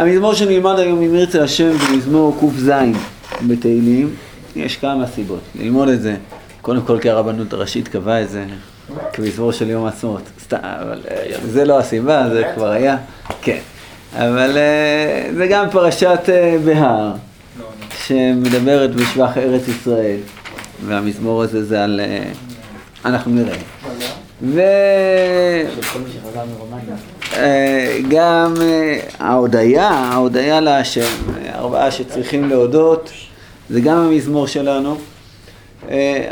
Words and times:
המזמור 0.00 0.34
שנלמד 0.34 0.78
היום 0.78 1.02
אם 1.02 1.14
ירצה 1.14 1.42
השם 1.42 1.72
זה 1.72 1.96
מזמור 1.96 2.36
ק"ז 2.40 2.70
בתהילים, 3.48 4.14
יש 4.56 4.76
כמה 4.76 5.06
סיבות. 5.06 5.40
ללמוד 5.54 5.88
את 5.88 6.02
זה, 6.02 6.16
קודם 6.62 6.82
כל 6.82 6.98
כי 7.00 7.10
הרבנות 7.10 7.52
הראשית 7.52 7.88
קבעה 7.88 8.22
את 8.22 8.28
זה 8.28 8.44
כמזמור 9.12 9.52
של 9.52 9.70
יום 9.70 9.84
העצמאות, 9.84 10.22
סתם, 10.42 10.58
אבל 10.62 11.00
אה, 11.10 11.24
זה 11.44 11.64
לא 11.64 11.78
הסיבה, 11.78 12.28
זה 12.32 12.42
כבר 12.54 12.70
היה, 12.70 12.96
כן, 13.42 13.58
אבל 14.14 14.56
אה, 14.56 15.30
זה 15.36 15.46
גם 15.46 15.70
פרשת 15.70 16.20
אה, 16.28 16.56
בהר, 16.64 17.12
שמדברת 18.06 18.94
בשבח 18.94 19.36
ארץ 19.36 19.68
ישראל, 19.68 20.18
והמזמור 20.86 21.42
הזה 21.42 21.64
זה 21.64 21.84
על, 21.84 22.00
אנחנו 23.04 23.32
נראה. 23.32 23.56
ו... 24.42 24.60
גם 28.08 28.54
ההודיה, 29.18 29.88
ההודיה 29.88 30.60
להשם, 30.60 31.10
ארבעה 31.54 31.90
שצריכים 31.90 32.48
להודות, 32.48 33.10
זה 33.70 33.80
גם 33.80 33.96
המזמור 33.96 34.46
שלנו. 34.46 34.98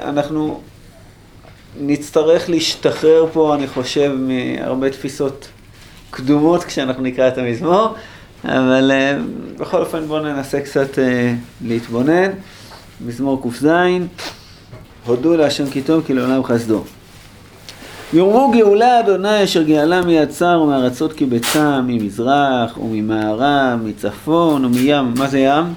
אנחנו 0.02 0.60
נצטרך 1.80 2.50
להשתחרר 2.50 3.26
פה, 3.32 3.54
אני 3.54 3.66
חושב, 3.66 4.12
מהרבה 4.18 4.90
תפיסות 4.90 5.48
קדומות 6.10 6.64
כשאנחנו 6.64 7.02
נקרא 7.02 7.28
את 7.28 7.38
המזמור, 7.38 7.88
אבל 8.44 8.90
בכל 9.58 9.80
אופן 9.80 10.06
בואו 10.06 10.22
ננסה 10.22 10.60
קצת 10.60 10.98
להתבונן. 11.64 12.30
מזמור 13.06 13.42
ק"ז, 13.42 13.66
הודו 15.06 15.36
להשם 15.36 15.70
כי 15.70 15.82
טוב 15.82 16.04
כי 16.06 16.14
לעולם 16.14 16.44
חסדו. 16.44 16.84
יאמרו 18.12 18.50
גאולה 18.50 19.00
אדוני 19.00 19.44
אשר 19.44 19.62
גאלה 19.62 20.02
מיצר 20.02 20.60
ומארצות 20.62 21.12
קיבצה 21.12 21.80
ממזרח 21.80 22.78
וממערב, 22.78 23.80
מצפון 23.84 24.64
ומים. 24.64 25.14
מה 25.16 25.28
זה 25.28 25.38
ים? 25.38 25.74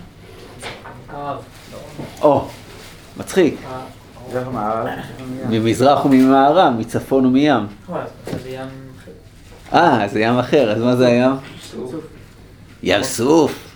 או, 2.22 2.46
מצחיק. 3.18 3.56
ממזרח 5.50 6.06
וממערב, 6.06 6.74
מצפון 6.78 7.26
ומים. 7.26 7.68
אה, 9.74 10.08
זה 10.08 10.20
ים 10.20 10.38
אחר, 10.40 10.72
אז 10.72 10.82
מה 10.82 10.96
זה 10.96 11.08
הים? 11.08 11.32
ים 12.84 13.04
סוף. 13.04 13.68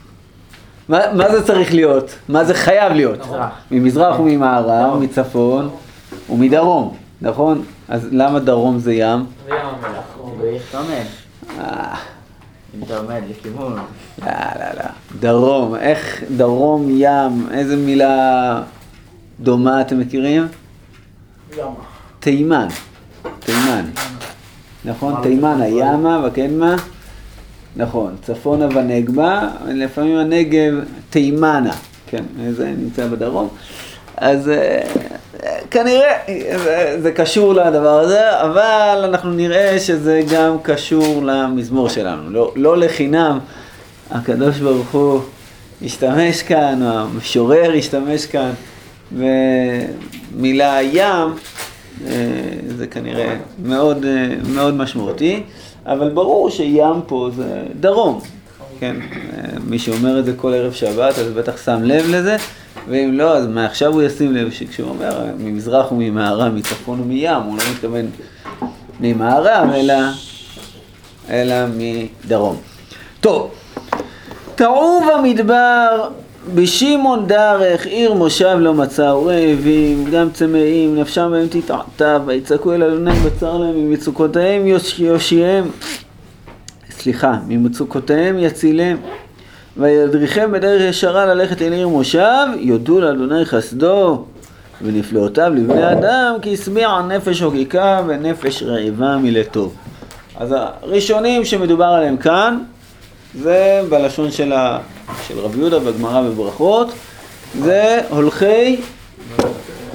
מה 0.90 1.32
זה 1.32 1.44
צריך 1.46 1.74
להיות? 1.74 2.16
מה 2.30 2.44
זה 2.44 2.54
חייב 2.54 2.94
להיות? 2.94 3.20
ממזרח 3.72 4.20
וממערב, 4.20 5.00
מצפון 5.00 5.70
ומדרום, 6.30 6.98
נכון? 7.22 7.64
אז 7.90 8.08
למה 8.12 8.40
דרום 8.40 8.80
זה 8.80 8.94
ים? 8.94 9.26
ים 9.48 9.56
המלח. 10.74 12.06
אם 12.76 12.84
אתה 12.84 12.98
עומד 12.98 13.22
לכיוון. 13.30 13.74
לא, 14.22 14.28
לא, 14.60 14.66
לא. 14.78 14.86
דרום, 15.20 15.76
איך 15.76 16.24
דרום 16.38 16.88
ים, 16.90 17.48
איזה 17.52 17.76
מילה 17.76 18.62
דומה 19.40 19.82
אתם 19.82 20.00
מכירים? 20.00 20.48
תימן. 22.20 22.68
תימן. 23.40 23.86
נכון? 24.86 25.16
תימן 25.24 25.62
הימה 25.62 26.28
וקדמה. 26.28 26.76
נכון, 27.76 28.16
צפונה 28.22 28.68
ונגבה, 28.68 29.50
לפעמים 29.68 30.18
הנגב 30.18 30.74
תימנה, 31.10 31.74
כן, 32.08 32.24
זה 32.52 32.74
נמצא 32.78 33.08
בדרום. 33.08 33.48
אז 34.18 34.50
אה, 34.50 34.82
כנראה 35.72 36.14
זה, 37.00 37.12
קשור 37.12 37.54
לדבר 37.54 38.00
הזה, 38.00 38.42
אבל 38.42 39.02
אנחנו 39.04 39.32
נראה 39.32 39.80
שזה 39.80 40.22
גם 40.32 40.58
קשור 40.62 41.24
למזמור 41.26 41.90
שלנו. 41.90 42.30
לא, 42.30 42.54
לא 42.56 42.78
לחינם 42.78 43.40
הקדוש 44.12 44.60
ברוך 44.60 44.92
הוא 44.92 45.20
השתמש 45.86 46.42
כאן, 46.42 46.84
או 46.84 46.88
המשורר 46.88 47.72
השתמש 47.78 48.26
כאן 48.26 48.52
במילה 49.12 50.80
ים, 50.82 51.34
אה, 52.08 52.14
זה 52.78 52.88
כנראה 52.88 53.36
מאוד, 53.64 54.06
אה, 54.06 54.28
מאוד 54.54 54.74
משמעותי, 54.74 55.44
אבל 55.86 56.10
ברור 56.10 56.50
שים 56.50 57.02
פה 57.08 57.30
זה 57.36 57.64
דרום, 57.80 58.22
כן? 58.80 58.96
מי 59.68 59.80
שאומר 59.80 60.20
את 60.20 60.26
זה 60.26 60.34
כל 60.38 60.54
ערב 60.54 60.74
שבת, 60.74 61.20
אז 61.20 61.28
בטח 61.28 61.66
שם 61.66 61.84
לב 61.84 62.06
לזה, 62.10 62.38
ואם 62.88 63.10
לא, 63.14 63.38
אז 63.38 63.48
מעכשיו 63.48 63.94
הוא 63.94 64.02
ישים 64.02 64.34
לב 64.34 64.52
שכשהוא 64.52 64.90
אומר 64.90 65.26
ממזרח 65.40 65.92
וממערב, 65.92 66.54
מצפון 66.54 67.00
ומים, 67.00 67.30
הוא 67.30 67.58
לא 67.58 67.64
מתכוון 67.74 68.06
ממערב, 69.00 69.70
אלא, 69.76 69.94
אלא 71.30 71.56
מדרום. 71.78 72.58
טוב, 73.22 73.52
טעו 74.56 75.02
במדבר 75.08 76.10
בשמעון 76.54 77.28
דרך, 77.28 77.86
עיר 77.86 78.14
מושב 78.14 78.58
לא 78.60 78.74
מצאו, 78.74 79.26
רעבים, 79.26 80.06
גם 80.12 80.30
צמאים, 80.30 80.96
נפשם 80.96 81.32
בהם 81.32 81.48
תתעתע, 81.48 82.20
ויצעקו 82.26 82.74
אל 82.74 82.84
אדוני 82.84 83.12
בצר 83.12 83.58
להם, 83.58 83.76
ממצוקותיהם 83.76 84.68
יושיעם, 84.98 85.66
סליחה, 86.90 87.38
ממצוקותיהם 87.48 88.40
יצילם, 88.40 88.98
וידריכם 89.78 90.52
בדרך 90.52 90.82
ישרה 90.82 91.26
ללכת 91.26 91.62
אל 91.62 91.74
עיר 91.74 91.88
מושב, 91.88 92.48
יודו 92.58 93.02
לאדוני 93.02 93.46
חסדו 93.46 94.26
ונפלאותיו 94.82 95.52
לבני 95.56 95.92
אדם, 95.92 96.36
כי 96.42 96.54
השביע 96.54 97.02
נפש 97.02 97.40
הוגיקה 97.42 98.02
ונפש 98.08 98.64
רעבה 98.64 99.18
מלטוב. 99.18 99.76
אז 100.38 100.56
הראשונים 100.58 101.46
שמדובר 101.46 101.86
עליהם 101.86 102.18
כאן, 102.18 102.60
זה 103.40 103.82
בלשון 103.90 104.32
של, 104.32 104.54
ה, 104.54 104.80
של 105.28 105.40
רב 105.40 105.60
יהודה 105.60 105.80
בגמרא 105.80 106.22
בברכות, 106.22 106.92
זה 107.60 108.02
הולכי 108.10 108.82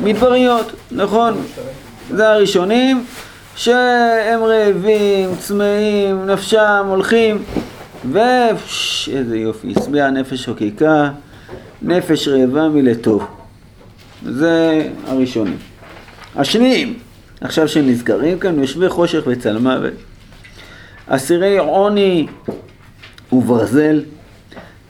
מדבריות, 0.03 0.73
נכון? 0.91 1.35
זה 2.11 2.29
הראשונים 2.29 3.05
שהם 3.57 4.43
רעבים, 4.43 5.37
צמאים, 5.39 6.27
נפשם, 6.27 6.87
הולכים, 6.89 7.43
ופש, 8.09 9.09
איזה 9.13 9.39
יופי, 9.39 9.73
השביע 9.77 10.11
נפש 10.11 10.49
חוקיקה, 10.49 11.11
נפש 11.83 12.29
רעבה 12.29 12.69
מלטוב. 12.69 13.27
זה 14.23 14.89
הראשונים. 15.07 15.57
השניים, 16.37 16.99
עכשיו 17.41 17.69
שנזכרים 17.69 18.39
כאן, 18.39 18.61
יושבי 18.61 18.89
חושך 18.89 19.23
וצל 19.27 19.59
מוות. 19.59 19.93
אסירי 21.07 21.59
עוני 21.59 22.27
וברזל, 23.33 24.03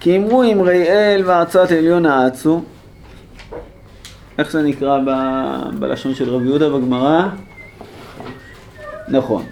כי 0.01 0.17
אמרו 0.17 0.43
אמרי 0.43 0.89
אל 0.89 1.23
וארצת 1.27 1.71
עליון 1.71 2.07
האצו. 2.07 2.63
איך 4.39 4.51
זה 4.51 4.63
נקרא 4.63 4.99
ב... 5.07 5.11
בלשון 5.79 6.15
של 6.15 6.31
רבי 6.31 6.45
יהודה 6.45 6.69
בגמרא? 6.69 7.29
נכון. 9.09 9.45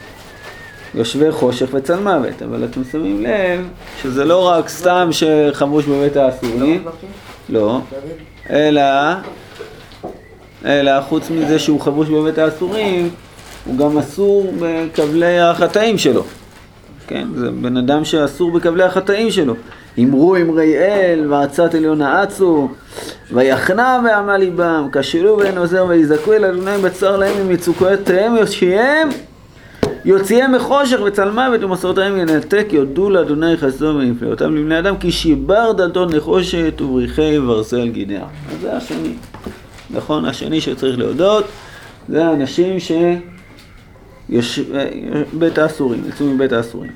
יושבי 0.94 1.32
חושך 1.32 1.69
וצל 1.72 2.00
מוות, 2.00 2.43
אבל 2.43 2.65
אתם 2.65 2.81
שמים 2.93 3.22
לב 3.22 3.69
שזה 4.03 4.25
לא 4.25 4.49
רק 4.49 4.69
סתם 4.69 5.09
שחמוש 5.10 5.84
בבית 5.84 6.16
האסורי, 6.16 6.78
לא, 7.49 7.81
אלא, 8.50 8.82
אלא 10.65 11.00
חוץ 11.00 11.31
מזה 11.31 11.59
שהוא 11.59 11.81
חבוש 11.81 12.09
בבית 12.09 12.38
האסורים, 12.38 13.10
הוא 13.65 13.78
גם 13.78 13.98
אסור 13.98 14.53
בכבלי 14.60 15.41
החטאים 15.41 15.98
שלו. 15.98 16.25
כן? 17.06 17.27
זה 17.34 17.50
בן 17.50 17.77
אדם 17.77 18.04
שאסור 18.04 18.50
בכבלי 18.50 18.84
החטאים 18.84 19.31
שלו. 19.31 19.54
אמרו 19.98 20.37
אמרי 20.37 20.77
אל, 20.78 21.27
ועצת 21.32 21.75
עליון 21.75 22.03
האצו, 22.03 22.69
ויחנה 23.32 24.00
בעמל 24.04 24.37
ליבם, 24.37 24.88
כשלו 24.93 25.38
ואין 25.38 25.59
עוזר, 25.59 25.87
ויזעקו 25.88 26.32
אל 26.32 26.44
אדוני 26.44 26.78
בצר 26.82 27.16
להם 27.16 27.47
ממצוקותיהם 27.47 28.37
יושיעם, 28.37 29.09
יוציאם 30.09 30.53
מחושך 30.53 30.99
וצל 31.05 31.31
מוות 31.31 31.63
ומסורתיהם 31.63 32.19
ינתק, 32.19 32.67
יודו 32.71 33.11
לאדוני 33.11 33.57
חסדו 33.57 33.87
ונפלאותם 33.87 34.57
לבני 34.57 34.79
אדם, 34.79 34.97
כי 34.97 35.13
שיבר 35.13 35.72
דלתות 35.72 36.15
נחושת 36.15 36.81
ובריחי 36.81 37.39
ברזל 37.39 37.89
גידיה. 37.89 38.25
אז 38.53 38.60
זה 38.60 38.77
השני, 38.77 39.15
נכון? 39.91 40.25
השני 40.25 40.60
שצריך 40.60 40.99
להודות, 40.99 41.45
זה 42.09 42.27
האנשים 42.27 42.81
ש... 42.81 42.93
יש 44.28 44.60
בית 45.33 45.59
האסורים, 45.59 46.03
יצאו 46.09 46.27
מבית 46.27 46.53
האסורים. 46.53 46.91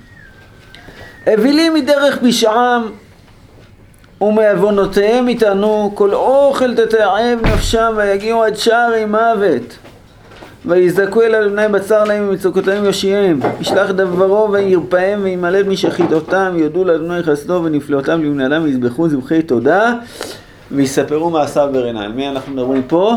אווילים 1.27 1.75
מדרך 1.75 2.19
פשעם 2.19 2.83
ומעוונותיהם 4.21 5.29
יטענו, 5.29 5.93
כל 5.95 6.15
אוכל 6.15 6.75
תתעב 6.75 7.39
נפשם 7.43 7.95
ויגיעו 7.97 8.45
עד 8.45 8.57
שערי 8.57 9.05
מוות. 9.05 9.79
ויזעקו 10.67 11.23
אל 11.23 11.35
אדוני 11.35 11.69
בצר 11.69 12.05
להם 12.05 12.29
ומצוקותיהם 12.29 12.85
יושיעם. 12.85 13.41
ישלח 13.61 13.91
דברו 13.91 14.53
וירפאם 14.53 15.21
וימלט 15.23 15.67
משחיתותם, 15.67 16.55
יודו 16.57 16.85
לאדוני 16.85 17.23
חסדו 17.23 17.61
ונפלאותיו 17.65 18.19
לבני 18.19 18.47
אדם 18.47 18.63
ויזבחו 18.63 19.09
זבחי 19.09 19.43
תודה 19.43 19.95
ויספרו 20.71 21.31
מעשיו 21.31 21.69
ברנן. 21.73 22.13
מי 22.13 22.29
אנחנו 22.29 22.53
מדברים 22.53 22.83
פה? 22.87 23.17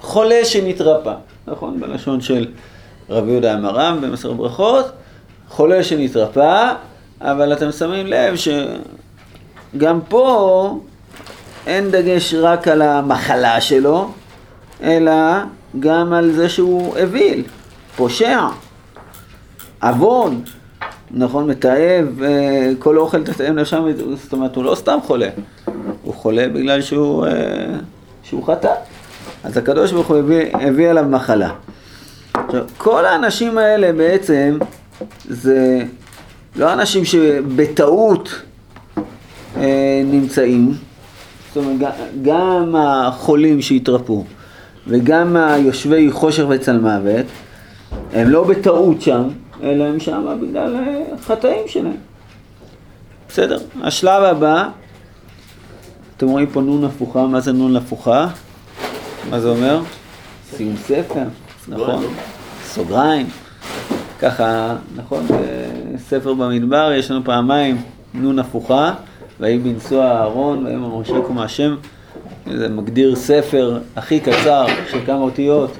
חולה 0.00 0.44
שנתרפא, 0.44 1.14
נכון? 1.46 1.80
בלשון 1.80 2.20
של 2.20 2.46
רבי 3.10 3.30
יהודה 3.30 3.52
המרם 3.52 3.98
במסר 4.00 4.32
ברכות, 4.32 4.92
חולה 5.48 5.84
שנתרפא, 5.84 6.72
אבל 7.20 7.52
אתם 7.52 7.72
שמים 7.72 8.06
לב 8.06 8.34
שגם 9.76 10.00
פה 10.08 10.80
אין 11.66 11.90
דגש 11.90 12.34
רק 12.34 12.68
על 12.68 12.82
המחלה 12.82 13.60
שלו, 13.60 14.10
אלא 14.82 15.12
גם 15.78 16.12
על 16.12 16.32
זה 16.32 16.48
שהוא 16.48 16.98
אוויל, 16.98 17.42
פושע, 17.96 18.46
עוון, 19.82 20.42
נכון, 21.10 21.50
מתעב, 21.50 22.22
אה, 22.22 22.70
כל 22.78 22.98
אוכל 22.98 23.24
תתאם 23.24 23.56
לשם, 23.58 23.84
זאת 24.22 24.32
אומרת, 24.32 24.56
הוא 24.56 24.64
לא 24.64 24.74
סתם 24.74 24.98
חולה, 25.06 25.28
הוא 26.02 26.14
חולה 26.14 26.48
בגלל 26.48 26.82
שהוא, 26.82 27.26
אה, 27.26 27.32
שהוא 28.22 28.46
חטא. 28.46 28.72
אז 29.44 29.56
הקדוש 29.56 29.92
ברוך 29.92 30.06
הוא 30.06 30.16
הביא, 30.16 30.56
הביא 30.56 30.88
עליו 30.88 31.04
מחלה. 31.04 31.50
עכשיו, 32.34 32.64
כל 32.78 33.04
האנשים 33.04 33.58
האלה 33.58 33.92
בעצם 33.92 34.58
זה 35.28 35.78
לא 36.56 36.72
אנשים 36.72 37.04
שבטעות 37.04 38.42
אה, 39.56 40.02
נמצאים, 40.04 40.72
זאת 41.54 41.64
אומרת, 41.64 41.94
גם 42.22 42.74
החולים 42.78 43.62
שהתרפאו 43.62 44.24
וגם 44.86 45.36
היושבי 45.36 46.10
חושך 46.12 46.44
וצל 46.48 46.78
מוות, 46.78 47.26
הם 48.12 48.30
לא 48.30 48.44
בטעות 48.44 49.02
שם, 49.02 49.22
אלא 49.62 49.84
הם 49.84 50.00
שם 50.00 50.38
בגלל 50.42 50.76
החטאים 51.14 51.62
שלהם. 51.66 51.96
בסדר? 53.28 53.58
השלב 53.82 54.22
הבא, 54.22 54.68
אתם 56.16 56.28
רואים 56.28 56.46
פה 56.46 56.60
נון 56.60 56.84
הפוכה, 56.84 57.26
מה 57.26 57.40
זה 57.40 57.52
נון 57.52 57.76
הפוכה? 57.76 58.28
מה 59.30 59.40
זה 59.40 59.48
אומר? 59.48 59.80
סיום 60.50 60.76
ספר, 60.76 61.24
נכון? 61.68 62.04
סוגריים. 62.64 63.26
ככה, 64.20 64.76
נכון? 64.96 65.26
ספר 65.98 66.34
במדבר, 66.34 66.92
יש 66.92 67.10
לנו 67.10 67.24
פעמיים 67.24 67.82
נון 68.14 68.38
הפוכה, 68.38 68.94
ויהי 69.40 69.58
בנשוא 69.58 70.02
אהרון, 70.02 70.66
ויהי 70.66 70.76
משה 70.76 71.20
קומה 71.26 71.44
השם. 71.44 71.76
זה 72.46 72.68
מגדיר 72.68 73.16
ספר 73.16 73.78
הכי 73.96 74.20
קצר 74.20 74.66
של 74.90 74.98
כמה 75.06 75.20
אותיות, 75.20 75.76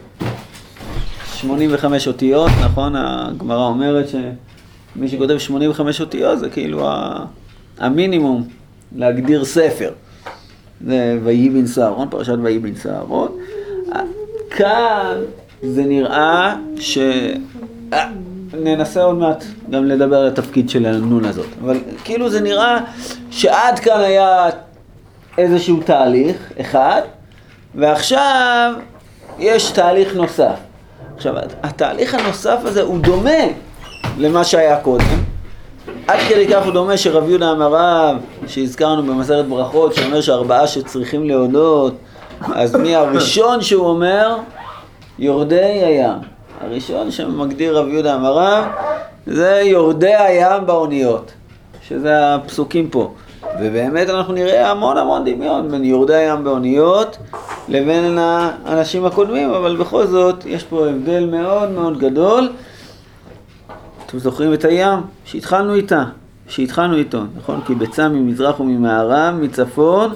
85 1.25 2.09
אותיות, 2.09 2.51
נכון? 2.65 2.93
הגמרא 2.97 3.67
אומרת 3.67 4.07
שמי 4.09 5.09
שכותב 5.09 5.39
85 5.39 6.01
אותיות 6.01 6.39
זה 6.39 6.51
כאילו 6.51 6.89
המינימום 7.79 8.49
להגדיר 8.97 9.45
ספר. 9.45 9.93
זה 10.87 11.19
ויהי 11.25 11.51
בנשוא 11.51 11.83
אהרון, 11.83 12.09
פרשת 12.11 12.35
ויהי 12.43 12.59
בנשוא 12.59 12.91
אהרון. 12.91 13.29
כאן 14.51 15.17
זה 15.63 15.85
נראה 15.85 16.57
ש... 16.77 16.99
ננסה 18.53 19.03
עוד 19.03 19.17
מעט 19.17 19.45
גם 19.71 19.85
לדבר 19.85 20.17
על 20.17 20.27
התפקיד 20.27 20.71
של 20.71 20.87
הנון 20.87 21.25
הזאת, 21.25 21.47
אבל 21.63 21.79
כאילו 22.05 22.31
זה 22.31 22.41
נראה 22.41 22.81
שעד 23.31 23.79
כאן 23.79 24.01
היה 24.01 24.49
איזשהו 25.41 25.81
תהליך 25.85 26.37
אחד, 26.61 27.03
ועכשיו 27.75 28.73
יש 29.39 29.71
תהליך 29.71 30.15
נוסף. 30.17 30.57
עכשיו, 31.17 31.35
התהליך 31.63 32.15
הנוסף 32.15 32.59
הזה 32.65 32.83
הוא 32.83 32.99
דומה 32.99 33.41
למה 34.19 34.45
שהיה 34.45 34.77
קודם. 34.77 35.05
עד 36.07 36.19
כדי 36.29 36.49
כך 36.49 36.65
הוא 36.65 36.73
דומה 36.73 36.97
שרב 36.97 37.29
יהודה 37.29 37.53
אמר 37.53 37.75
רב, 37.75 38.17
שהזכרנו 38.47 39.03
במסכת 39.03 39.45
ברכות, 39.49 39.95
שאומר 39.95 40.21
שארבעה 40.21 40.67
שצריכים 40.67 41.29
להודות, 41.29 41.95
אז 42.55 42.77
מי 42.77 42.97
הראשון 42.97 43.61
שהוא 43.61 43.87
אומר? 43.87 44.37
יורדי 45.19 45.61
הים. 45.61 46.19
הראשון 46.61 47.11
שמגדיר 47.11 47.79
רב 47.79 47.89
יהודה 47.89 48.15
אמר 48.15 48.33
רב, 48.33 48.65
זה 49.27 49.63
יורדי 49.65 50.15
הים 50.15 50.67
באוניות, 50.67 51.33
שזה 51.89 52.35
הפסוקים 52.35 52.91
פה. 52.91 53.13
ובאמת 53.61 54.09
אנחנו 54.09 54.35
נראה 54.35 54.71
המון 54.71 54.97
המון 54.97 55.25
דמיון 55.25 55.71
בין 55.71 55.85
יורדי 55.85 56.15
הים 56.15 56.45
באוניות 56.45 57.19
לבין 57.69 58.19
האנשים 58.19 59.05
הקודמים, 59.05 59.51
אבל 59.51 59.77
בכל 59.77 60.07
זאת 60.07 60.47
יש 60.47 60.65
פה 60.65 60.87
הבדל 60.89 61.27
מאוד 61.27 61.71
מאוד 61.71 61.99
גדול. 61.99 62.53
אתם 64.07 64.19
זוכרים 64.19 64.55
את 64.55 64.65
הים? 64.65 64.99
שהתחלנו 65.25 65.75
איתה, 65.75 66.05
שהתחלנו 66.49 66.97
איתו, 66.97 67.21
נכון? 67.37 67.61
כי 67.67 67.75
ביצה 67.75 68.09
ממזרח 68.09 68.61
וממערב, 68.61 69.35
מצפון 69.35 70.15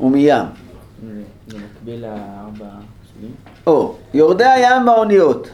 ומים. 0.00 0.34
לארבע? 1.86 2.66
או, 3.66 3.94
יורדי 4.14 4.44
הים 4.44 4.86
באוניות, 4.86 5.48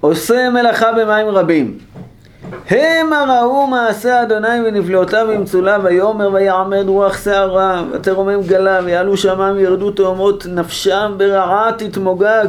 עושה 0.00 0.50
מלאכה 0.50 0.92
במים 0.92 1.26
רבים. 1.26 1.78
המה 2.70 3.40
ראו 3.40 3.66
מעשה 3.66 4.22
אדוני 4.22 4.60
ונפלאותיו 4.66 5.26
ומצולה 5.30 5.78
ויאמר 5.82 6.32
ויעמד 6.32 6.84
רוח 6.86 7.24
שערה 7.24 7.84
ותרומם 7.92 8.42
גלה 8.42 8.80
ויעלו 8.84 9.16
שמם 9.16 9.52
וירדו 9.56 9.90
תאומות 9.90 10.46
נפשם 10.46 11.14
ברעה 11.16 11.70
תתמוגג. 11.78 12.46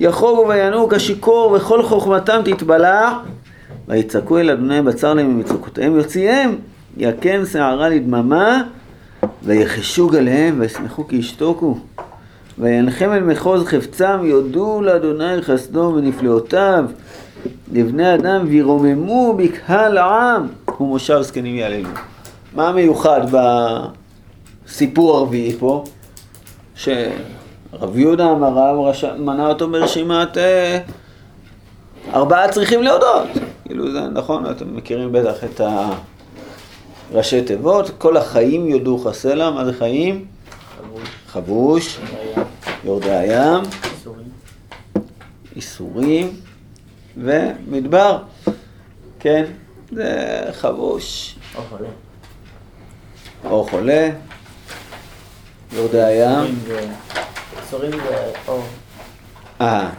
יחוגו 0.00 0.48
וינועו 0.48 0.88
כשיכור 0.88 1.52
וכל 1.52 1.82
חוכמתם 1.82 2.40
תתבלע. 2.44 3.12
ויצעקו 3.88 4.38
אל 4.38 4.50
אדוני 4.50 4.82
בצר 4.82 5.14
להם 5.14 5.36
ממצוקותיהם 5.36 5.96
יוציאם 5.96 6.54
יקם 6.96 7.44
שערה 7.52 7.88
לדממה 7.88 8.62
ויחשו 9.42 10.08
גליהם 10.08 10.56
וישמחו 10.60 11.08
כי 11.08 11.16
ישתוקו. 11.16 11.78
וינחם 12.58 13.10
אל 13.12 13.22
מחוז 13.22 13.66
חפצם 13.66 14.18
יודו 14.22 14.80
לאדוני 14.82 15.42
חסדו 15.42 15.92
ונפלאותיו 15.96 16.84
לבני 17.72 18.14
אדם 18.14 18.44
וירוממו 18.48 19.36
בקהל 19.36 19.98
העם 19.98 20.46
ומושב 20.80 21.20
זקנים 21.20 21.54
יעללו. 21.54 21.88
מה 22.54 22.72
מיוחד 22.72 23.20
בסיפור 24.66 25.16
הרביעי 25.16 25.56
פה? 25.58 25.84
שרב 26.74 27.98
יהודה 27.98 28.32
אמר 28.32 28.48
רב 28.48 28.94
מנה 29.18 29.48
אותו 29.48 29.70
ברשימת 29.70 30.38
אה, 30.38 30.78
ארבעה 32.14 32.48
צריכים 32.48 32.82
להודות. 32.82 33.28
כאילו 33.64 33.92
זה 33.92 34.00
נכון, 34.00 34.50
אתם 34.50 34.76
מכירים 34.76 35.12
בטח 35.12 35.44
את 35.44 35.60
הראשי 37.12 37.42
תיבות, 37.42 37.90
כל 37.98 38.16
החיים 38.16 38.68
יודו 38.68 38.98
חסלה, 38.98 39.50
מה 39.50 39.64
זה 39.64 39.72
חיים? 39.72 40.24
חבוש, 41.28 41.98
יורדי 42.84 43.10
הים, 43.10 43.60
איסורים 45.56 46.45
ומדבר, 47.16 48.22
כן, 49.18 49.44
זה 49.92 50.40
חבוש. 50.52 51.38
או 51.54 51.60
חולה. 51.62 51.88
או 53.44 53.64
חולה, 53.64 54.10
יורדי 55.72 56.02
הים. 56.02 56.58
איסורים 57.62 57.90
זה 57.90 58.32
אור. 58.48 58.62
אה, 59.60 59.90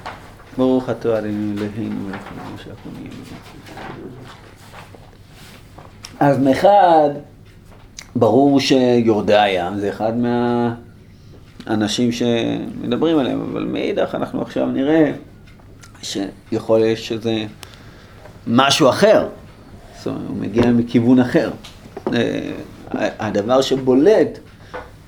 ברוך 0.58 0.90
אתה 0.90 1.18
עלינו 1.18 1.54
אלוהינו 1.54 2.08
ולכנו 2.08 2.92
נהיה. 2.94 3.12
אז 6.20 6.40
מחד, 6.40 7.10
ברור 8.16 8.60
שיורדי 8.60 9.38
הים 9.38 9.80
זה 9.80 9.90
אחד 9.90 10.14
מהאנשים 11.68 12.12
שמדברים 12.12 13.20
עליהם, 13.20 13.42
אבל 13.52 13.64
מאידך 13.64 14.16
אנחנו 14.16 14.42
עכשיו 14.42 14.66
נראה 14.66 15.12
שיכול 16.12 16.80
להיות 16.80 16.98
שזה 16.98 17.46
משהו 18.48 18.90
אחר, 18.90 19.28
זאת 19.98 20.08
אומרת, 20.08 20.22
הוא 20.28 20.38
מגיע 20.38 20.66
מכיוון 20.72 21.20
אחר. 21.20 21.52
אה, 22.14 22.52
הדבר 23.20 23.62
שבולט 23.62 24.40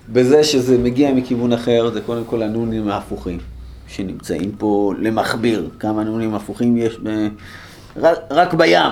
בזה 0.09 0.43
שזה 0.43 0.77
מגיע 0.77 1.13
מכיוון 1.13 1.53
אחר 1.53 1.89
זה 1.93 2.01
קודם 2.01 2.23
כל 2.25 2.41
הנונים 2.41 2.87
ההפוכים 2.87 3.37
שנמצאים 3.87 4.51
פה 4.57 4.93
למכביר. 4.99 5.69
כמה 5.79 6.03
נונים 6.03 6.35
הפוכים 6.35 6.77
יש 6.77 6.97
ב... 7.03 7.27
רק, 8.31 8.53
בים. 8.53 8.91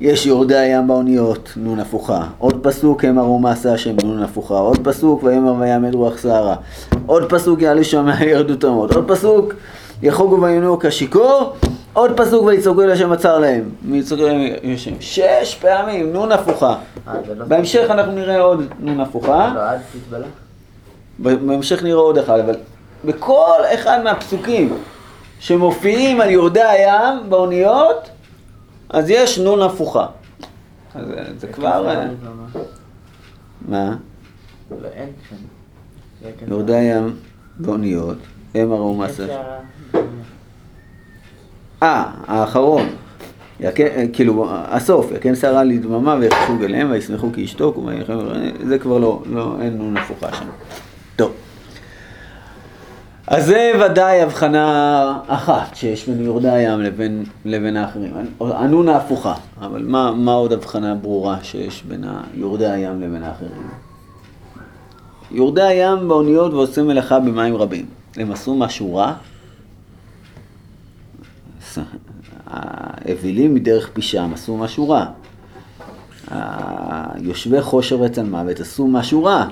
יש 0.00 0.26
יורדי 0.26 0.56
הים 0.56 0.86
באוניות, 0.86 1.52
נון 1.56 1.80
הפוכה. 1.80 2.26
עוד 2.38 2.60
פסוק, 2.62 3.04
הם 3.04 3.18
הראו 3.18 3.38
מעשה 3.38 3.72
השם, 3.72 3.96
נון 4.04 4.22
הפוכה. 4.22 4.54
עוד 4.54 4.78
פסוק, 4.84 5.22
ויאמר 5.22 5.54
ויעמד 5.54 5.94
רוח 5.94 6.22
שערה. 6.22 6.56
עוד 7.06 7.30
פסוק, 7.30 7.62
יעלה 7.62 7.84
שם 7.84 8.08
ירדו 8.26 8.56
תמות. 8.56 8.92
עוד 8.92 9.04
פסוק, 9.08 9.54
יחוגו 10.04 10.42
וינועו 10.42 10.78
כשיכור. 10.80 11.56
עוד 11.92 12.10
פסוק, 12.16 12.44
ויצעקו 12.46 12.82
אל 12.82 12.90
השם 12.90 13.12
עצר 13.12 13.38
להם. 13.38 13.70
ויצעקו 13.90 14.22
להם 14.22 14.40
השם. 14.74 14.90
שש 15.00 15.58
פעמים, 15.60 16.12
נון 16.12 16.32
הפוכה. 16.32 16.76
אה, 17.08 17.14
לא... 17.36 17.44
בהמשך 17.44 17.86
אנחנו 17.90 18.12
נראה 18.12 18.40
עוד 18.40 18.62
נון 18.80 19.00
הפוכה. 19.00 19.52
לא. 20.10 20.18
בהמשך 21.18 21.82
נראה 21.82 21.98
עוד 22.00 22.18
אחד, 22.18 22.38
אבל 22.38 22.54
בכל 23.04 23.40
אחד 23.74 23.98
מהפסוקים 24.04 24.76
שמופיעים 25.40 26.20
על 26.20 26.30
יורדי 26.30 26.62
הים 26.62 27.30
באוניות, 27.30 28.08
אז 28.90 29.10
יש 29.10 29.38
נון 29.38 29.62
הפוכה. 29.62 30.06
אז 30.94 31.06
זה- 31.06 31.14
זה 31.38 31.46
כבר... 31.46 31.88
אה, 31.88 32.06
מה? 33.68 33.96
לא. 34.70 34.88
יורדי 36.48 36.74
הים 36.74 37.16
באוניות, 37.56 38.16
הם 38.54 38.72
הראו 38.72 38.94
מעשה. 38.94 39.26
אה, 41.82 42.04
האחרון. 42.26 42.86
כאילו, 44.12 44.46
הסוף, 44.50 45.12
יכן 45.12 45.34
שערה 45.34 45.64
לדממה 45.64 46.16
ויחשו 46.20 46.58
גליהם 46.58 46.90
וישמחו 46.90 47.32
כי 47.32 47.40
ישתוקו, 47.40 47.86
זה 48.66 48.78
כבר 48.78 48.98
לא, 48.98 49.22
לא, 49.26 49.56
אין 49.60 49.78
נון 49.78 49.96
הפוכה 49.96 50.32
שם. 50.32 50.46
אז 53.26 53.46
זה 53.46 53.72
ודאי 53.84 54.22
הבחנה 54.22 55.18
אחת 55.26 55.76
שיש 55.76 56.08
בין 56.08 56.24
יורדי 56.24 56.50
הים 56.50 56.80
לבין, 56.80 57.24
לבין 57.44 57.76
האחרים. 57.76 58.12
הנון 58.40 58.88
ההפוכה, 58.88 59.34
אבל 59.60 59.82
מה, 59.86 60.12
מה 60.12 60.32
עוד 60.32 60.52
הבחנה 60.52 60.94
ברורה 60.94 61.36
שיש 61.42 61.82
בין 61.88 62.04
יורדי 62.34 62.66
הים 62.66 63.00
לבין 63.00 63.22
האחרים? 63.22 63.68
יורדי 65.30 65.62
הים 65.62 66.08
באוניות 66.08 66.52
ועושים 66.52 66.86
מלאכה 66.86 67.18
במים 67.18 67.56
רבים. 67.56 67.86
הם 68.16 68.32
עשו 68.32 68.54
משהו 68.54 68.96
רע? 68.96 69.12
האווילים 72.46 73.54
מדרך 73.54 73.90
פישם 73.92 74.30
עשו 74.34 74.56
משהו 74.56 74.88
רע. 74.88 75.06
יושבי 77.20 77.62
חושר 77.62 78.00
וצל 78.00 78.22
מוות 78.22 78.60
עשו 78.60 78.86
משהו 78.86 79.24
רע. 79.24 79.46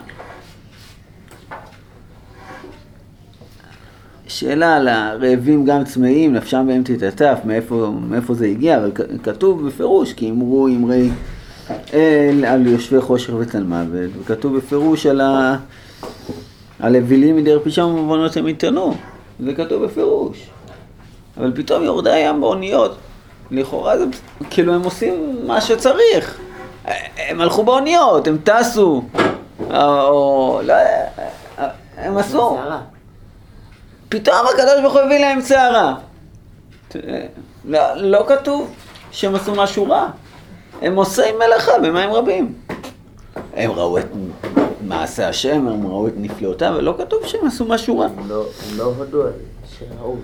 שאלה 4.26 4.76
על 4.76 4.88
הרעבים 4.88 5.64
גם 5.64 5.84
צמאים, 5.84 6.32
נפשם 6.32 6.64
בהם 6.68 6.82
תתעטף, 6.82 7.38
מאיפה, 7.44 7.92
מאיפה 8.08 8.34
זה 8.34 8.46
הגיע, 8.46 8.78
אבל 8.78 8.92
כתוב 9.22 9.66
בפירוש, 9.66 10.12
כי 10.12 10.30
אמרו 10.30 10.68
אמרי 10.68 11.10
אל 11.92 12.44
על 12.44 12.66
יושבי 12.66 13.00
חושר 13.00 13.36
וצל 13.36 13.62
מוות, 13.62 14.10
וכתוב 14.20 14.56
בפירוש 14.56 15.06
על, 15.06 15.20
ה... 15.20 15.56
על 16.78 16.96
אווילים 16.96 17.36
מדרך 17.36 17.62
פישם 17.62 17.84
ובנות 17.84 18.36
הם 18.36 18.48
יתנו, 18.48 18.94
זה 19.40 19.54
כתוב 19.54 19.84
בפירוש. 19.84 20.51
אבל 21.36 21.52
פתאום 21.54 21.84
יורדי 21.84 22.10
הים 22.10 22.40
באוניות, 22.40 22.96
לכאורה 23.50 23.98
זה 23.98 24.04
כאילו 24.50 24.74
הם 24.74 24.82
עושים 24.82 25.38
מה 25.46 25.60
שצריך. 25.60 26.38
הם 27.16 27.40
הלכו 27.40 27.64
באוניות, 27.64 28.26
הם 28.26 28.38
טסו, 28.44 29.02
או 29.70 30.60
לא, 30.64 30.74
הם 31.96 32.16
עשו. 32.18 32.58
פתאום 34.08 34.46
הקדוש 34.54 34.80
ברוך 34.82 34.92
הוא 34.92 35.00
הביא 35.00 35.18
להם 35.18 35.40
סערה. 35.40 35.94
לא, 37.64 37.80
לא 37.96 38.24
כתוב 38.28 38.74
שהם 39.10 39.34
עשו 39.34 39.54
משהו 39.54 39.88
רע. 39.88 40.08
הם 40.82 40.96
עושים 40.96 41.34
מלאכה 41.38 41.78
במים 41.78 42.12
רבים. 42.12 42.54
הם 43.54 43.70
ראו 43.70 43.98
את 43.98 44.06
מעשה 44.80 45.28
השם, 45.28 45.68
הם 45.68 45.86
ראו 45.86 46.08
את 46.08 46.12
נפלאותיו, 46.16 46.74
ולא 46.76 46.94
כתוב 46.98 47.26
שהם 47.26 47.46
עשו 47.46 47.64
משהו 47.64 47.98
רע. 47.98 48.06
הם 48.06 48.28
לא, 48.28 48.44
לא 48.76 48.84
הודו 48.84 49.22
על 49.22 49.32
שראו. 49.78 50.16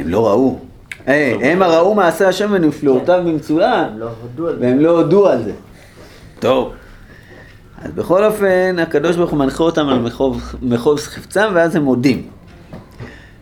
הם 0.00 0.08
לא 0.08 0.28
ראו. 0.28 0.58
הם 1.06 1.62
ראו 1.62 1.94
מעשה 1.94 2.28
השם 2.28 2.48
ונפלאותיו 2.52 3.22
במצוין, 3.26 3.84
הם 3.84 3.98
לא. 3.98 4.08
והם 4.60 4.80
לא 4.80 4.90
הודו 4.90 5.28
על 5.28 5.42
זה. 5.42 5.52
טוב. 6.40 6.72
אז 7.82 7.90
בכל 7.92 8.24
אופן, 8.24 8.76
הקדוש 8.78 9.16
ברוך 9.16 9.30
הוא 9.30 9.38
מנחה 9.38 9.62
אותם 9.64 9.88
על 9.88 9.98
מחוב, 9.98 10.54
מחוב 10.62 10.98
חפצם, 10.98 11.50
ואז 11.54 11.76
הם 11.76 11.82
מודים. 11.82 12.22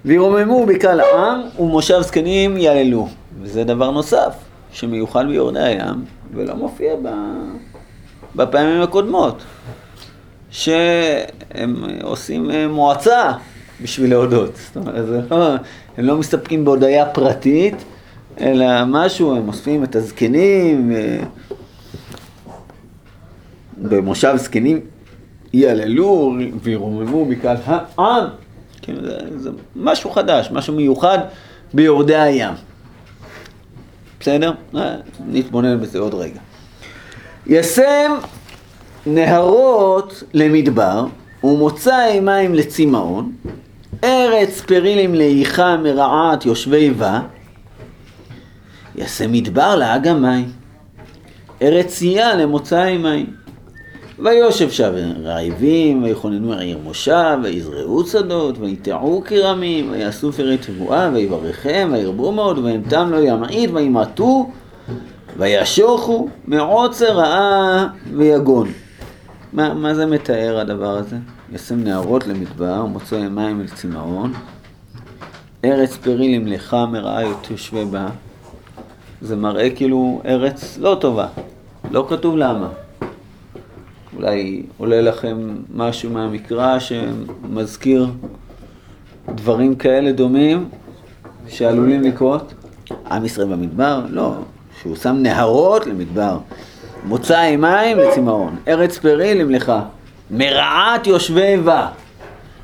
וירוממו 0.05 0.67
בקהל 0.67 1.01
העם, 1.01 1.41
ומושב 1.59 2.01
זקנים 2.01 2.57
יעללו. 2.57 3.09
וזה 3.43 3.65
דבר 3.65 3.91
נוסף, 3.91 4.35
שמיוחד 4.73 5.27
ביורדי 5.27 5.63
הים, 5.63 6.05
ולא 6.35 6.55
מופיע. 6.55 6.95
בפעמים 8.37 8.83
הקודמות. 8.83 9.43
שהם 10.51 11.85
עושים 12.03 12.51
מועצה 12.69 13.33
בשביל 13.83 14.11
להודות. 14.11 14.51
זאת 14.57 14.77
אומרת, 14.77 15.31
לא, 15.31 15.55
הם 15.97 16.05
לא 16.05 16.17
מסתפקים 16.17 16.65
בהודיה 16.65 17.07
פרטית, 17.07 17.75
אלא 18.41 18.67
משהו, 18.87 19.37
הם 19.37 19.49
אוספים 19.49 19.85
את 19.85 19.97
הזקנים, 19.97 20.93
במושב 23.77 24.35
זקנים 24.37 24.81
יעללו 25.53 26.35
וירוממו 26.63 27.25
מקהל 27.25 27.57
העם. 27.67 28.25
כאילו 28.83 29.01
זה, 29.03 29.19
זה 29.37 29.51
משהו 29.77 30.11
חדש, 30.11 30.51
משהו 30.53 30.75
מיוחד 30.75 31.19
ביורדי 31.75 32.17
הים. 32.17 32.55
בסדר? 34.21 34.53
נתבונן 35.29 35.81
בזה 35.81 35.99
עוד 35.99 36.15
רגע. 36.15 36.41
ישם 37.47 38.13
נהרות 39.07 40.23
למדבר 40.35 41.07
ומוצא 41.45 42.21
מים 42.23 42.55
לצמאון, 42.55 43.33
ארץ 44.05 44.61
פרילים 44.61 45.15
לאיכה 45.15 45.77
מרעת 45.77 46.47
יושבי 46.47 46.91
בה, 46.91 47.21
יעשה 48.95 49.27
מדבר 49.27 49.77
לאג 49.77 50.09
המים, 50.09 50.53
ארץ 51.63 51.87
צייה 51.87 52.35
למוצא 52.35 52.97
מים. 52.99 53.27
ויושב 54.19 54.71
שם 54.71 54.93
רעבים, 55.23 56.03
ויכוננו 56.03 56.53
עיר 56.53 56.79
מושב, 56.79 57.39
ויזרעו 57.43 58.07
שדות, 58.07 58.59
ויטעו 58.59 59.23
כרמים, 59.25 59.91
ויעשו 59.91 60.33
פרי 60.33 60.59
תבואה, 60.59 61.11
ויברכם, 61.15 61.89
וירבו 61.93 62.33
מאוד, 62.33 62.59
וימתם 62.59 63.09
לא 63.11 63.17
ימעיט, 63.17 63.71
וימעטו, 63.75 64.51
וישוחו 65.37 66.29
מעוצר 66.47 67.17
רעה 67.17 67.89
ויגון. 68.13 68.69
מה, 69.53 69.75
מה 69.75 69.95
זה 69.95 70.07
מתאר 70.07 70.59
הדבר 70.61 70.97
הזה? 70.97 71.17
ישם 71.53 71.85
נערות 71.85 72.27
למדבר, 72.27 72.85
מוצא 72.85 73.29
מים 73.29 73.61
אל 73.61 73.67
צמאון, 73.69 74.33
ארץ 75.65 75.97
פרי 75.97 76.39
למלאכה 76.39 76.87
מרעה 76.87 77.23
יושבי 77.51 77.85
בה. 77.85 78.07
זה 79.21 79.37
מראה 79.37 79.71
כאילו 79.71 80.23
ארץ 80.25 80.79
לא 80.79 80.97
טובה. 81.01 81.27
לא 81.91 82.07
כתוב 82.09 82.37
למה. 82.37 82.69
אולי 84.17 84.63
עולה 84.77 85.01
לכם 85.01 85.57
משהו 85.75 86.11
מהמקרא 86.11 86.79
שמזכיר 86.79 88.07
דברים 89.35 89.75
כאלה 89.75 90.13
דומים 90.13 90.69
שעלולים 91.49 92.03
לקרות? 92.03 92.55
עם 93.11 93.25
ישראל 93.25 93.49
במדבר? 93.49 94.01
לא, 94.11 94.35
שהוא 94.81 94.97
שם 94.97 95.17
נהרות 95.17 95.87
למדבר. 95.87 96.39
מוצא 97.05 97.57
מים 97.57 97.99
לצמאון, 97.99 98.57
ארץ 98.69 98.99
פרי 98.99 99.35
למלאכה, 99.35 99.83
מרעת 100.31 101.07
יושבי 101.07 101.57
בה. 101.57 101.89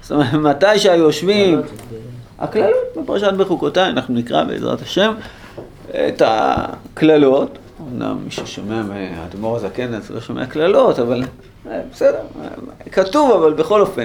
זאת 0.03 0.13
אומרת, 0.13 0.35
מתי 0.35 0.79
שהיושבים, 0.79 1.63
הקללות 2.39 2.97
בפרשת 2.97 3.33
בחוקותיי, 3.33 3.89
אנחנו 3.89 4.15
נקרא 4.15 4.45
בעזרת 4.45 4.83
השם 4.83 5.15
את 5.91 6.23
הקללות. 6.27 7.59
אמנם 7.81 8.19
מי 8.25 8.31
ששומע 8.31 8.83
מהאדמו"ר 8.83 9.57
הזקן 9.57 9.95
אז 9.95 10.11
לא 10.11 10.21
שומע 10.21 10.47
קללות, 10.47 10.99
אבל 10.99 11.23
אה, 11.71 11.81
בסדר, 11.93 12.21
כתוב 12.93 13.31
אבל 13.31 13.53
בכל 13.53 13.81
אופן, 13.81 14.05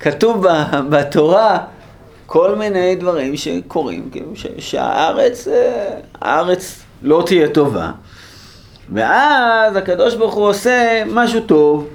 כתוב 0.00 0.46
בתורה 0.88 1.58
כל 2.26 2.54
מיני 2.54 2.94
דברים 2.96 3.36
שקורים, 3.36 4.08
כאילו 4.12 4.32
שהארץ, 4.58 5.48
אה, 5.48 5.90
הארץ 6.20 6.82
לא 7.02 7.22
תהיה 7.26 7.48
טובה. 7.48 7.90
ואז 8.92 9.76
הקדוש 9.76 10.14
ברוך 10.14 10.34
הוא 10.34 10.48
עושה 10.48 11.02
משהו 11.06 11.40
טוב, 11.40 11.88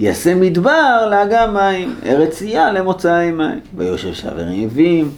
יעשה 0.00 0.34
מדבר 0.34 1.08
לאגם 1.10 1.54
מים, 1.54 1.94
ארץ 2.06 2.38
צייה 2.38 2.72
למוצאי 2.72 3.30
מים. 3.30 3.60
ויושב 3.76 4.14
שם 4.14 4.28
רעבים, 4.28 5.10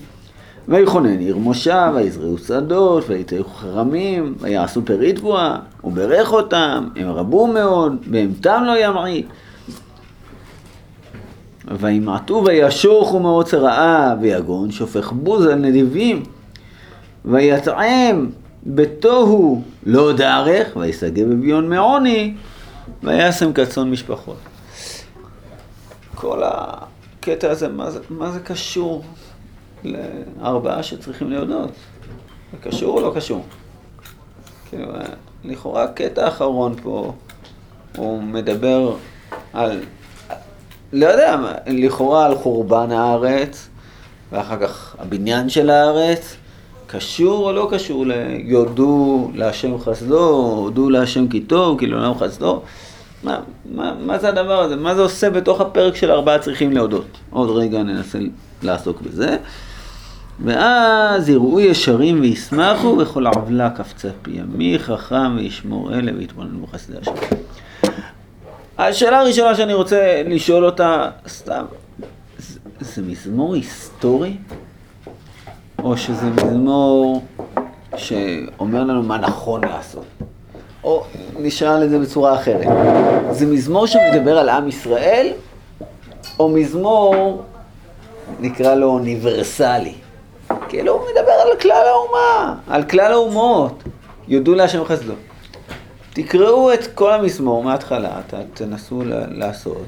ויכונן 0.69 1.19
עיר 1.19 1.37
מושב, 1.37 1.93
ויזרעו 1.95 2.39
שדות, 2.39 3.05
ויתהו 3.09 3.45
חרמים, 3.45 4.35
ויעשו 4.41 4.85
פרי 4.85 5.12
תבואה, 5.12 5.57
וברך 5.85 6.33
אותם, 6.33 6.89
הם 6.97 7.09
רבו 7.09 7.47
מאוד, 7.47 7.97
בהמתם 8.07 8.62
לא 8.67 8.85
ימעיט. 8.85 9.27
וימעטו 11.81 12.45
וישוחו 12.47 13.21
מעוצר 13.21 13.65
רעה, 13.65 14.15
ויגון 14.21 14.71
שופך 14.71 15.12
בוז 15.12 15.47
על 15.47 15.55
נדיבים, 15.59 16.23
ויטעם 17.25 18.31
בתוהו 18.67 19.62
לא 19.87 20.12
דארך, 20.12 20.77
ויסגב 20.77 21.31
אביון 21.31 21.69
מעוני, 21.69 22.35
וישם 23.03 23.53
כצאן 23.53 23.91
משפחות. 23.91 24.51
כל 26.23 26.43
הקטע 26.45 27.50
הזה, 27.50 27.69
מה 27.69 27.91
זה, 27.91 27.99
מה 28.11 28.31
זה 28.31 28.41
קשור 28.41 29.05
לארבעה 29.85 30.83
שצריכים 30.83 31.31
להודות? 31.31 31.71
זה 32.52 32.59
קשור 32.71 32.97
או 32.97 33.00
לא 33.00 33.12
קשור? 33.17 33.45
כאילו, 34.69 34.87
לכאורה 35.45 35.85
הקטע 35.85 36.25
האחרון 36.25 36.75
פה, 36.83 37.12
הוא 37.97 38.23
מדבר 38.23 38.95
על, 39.52 39.81
לא 40.93 41.07
יודע, 41.07 41.37
לכאורה 41.67 42.26
על 42.26 42.38
חורבן 42.38 42.91
הארץ, 42.91 43.69
ואחר 44.33 44.57
כך 44.61 44.97
הבניין 44.99 45.49
של 45.49 45.71
הארץ, 45.71 46.37
קשור 46.87 47.47
או 47.47 47.52
לא 47.52 47.69
קשור 47.71 48.07
ליודו 48.07 49.31
להשם 49.35 49.79
חסדו, 49.79 50.31
הודו 50.57 50.91
להשם 50.91 51.29
כי 51.29 51.41
טוב, 51.41 51.79
כי 51.79 51.87
לעולם 51.87 52.19
חסדו? 52.19 52.62
מה, 53.23 53.41
מה, 53.75 53.95
מה 54.00 54.19
זה 54.19 54.29
הדבר 54.29 54.61
הזה? 54.61 54.76
מה 54.76 54.95
זה 54.95 55.00
עושה 55.00 55.31
בתוך 55.31 55.61
הפרק 55.61 55.97
של 55.97 56.11
ארבעה 56.11 56.38
צריכים 56.38 56.73
להודות? 56.73 57.07
עוד 57.31 57.50
רגע 57.50 57.83
ננסה 57.83 58.19
לעסוק 58.62 59.00
בזה. 59.00 59.37
ואז 60.45 61.29
יראו 61.29 61.61
ישרים 61.61 62.21
וישמחו 62.21 62.99
וכל 62.99 63.26
עוולה 63.26 63.71
קפצה 63.71 64.09
פי 64.23 64.31
ימי 64.31 64.79
חכם 64.79 65.37
וישמור 65.37 65.95
אלה 65.95 66.12
ויתבוננו 66.19 66.67
בחסדי 66.67 66.97
השם. 66.99 67.12
השאלה 68.79 69.21
הראשונה 69.21 69.55
שאני 69.55 69.75
רוצה 69.75 70.23
לשאול 70.26 70.64
אותה, 70.64 71.11
סתם, 71.29 71.64
זה, 72.38 72.59
זה 72.81 73.02
מזמור 73.02 73.55
היסטורי? 73.55 74.37
או 75.83 75.97
שזה 75.97 76.31
מזמור 76.31 77.25
שאומר 77.97 78.85
לנו 78.85 79.02
מה 79.02 79.19
נכון 79.19 79.64
לעשות? 79.64 80.05
או 80.85 81.05
נשאל 81.39 81.85
את 81.85 81.91
זה 81.91 81.99
בצורה 81.99 82.35
אחרת. 82.35 82.67
זה 83.31 83.47
מזמור 83.47 83.87
שמדבר 83.87 84.39
על 84.39 84.49
עם 84.49 84.69
ישראל, 84.69 85.33
או 86.39 86.49
מזמור, 86.49 87.43
נקרא 88.41 88.75
לו 88.75 88.87
אוניברסלי? 88.87 89.95
כאילו 90.69 90.93
הוא 90.93 91.03
מדבר 91.11 91.33
על 91.33 91.57
כלל 91.61 91.85
האומה, 91.87 92.55
על 92.69 92.83
כלל 92.83 93.12
האומות. 93.12 93.83
יודו 94.29 94.55
להשם 94.55 94.85
חסדו. 94.85 95.12
תקראו 96.12 96.73
את 96.75 96.87
כל 96.95 97.12
המזמור 97.12 97.65
מההתחלה, 97.65 98.21
ת, 98.27 98.35
תנסו 98.55 99.03
לעשות. 99.31 99.85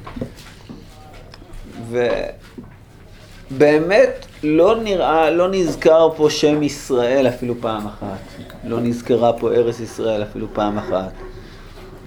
ובאמת 3.51 4.27
לא 4.45 4.77
נראה, 4.83 5.31
לא 5.31 5.49
נזכר 5.51 6.09
פה 6.17 6.31
שם 6.31 6.63
ישראל 6.63 7.29
אפילו 7.29 7.55
פעם 7.61 7.87
אחת. 7.87 8.19
לא 8.65 8.81
נזכרה 8.81 9.33
פה 9.33 9.53
ארץ 9.53 9.81
ישראל 9.81 10.23
אפילו 10.23 10.47
פעם 10.53 10.79
אחת. 10.79 11.13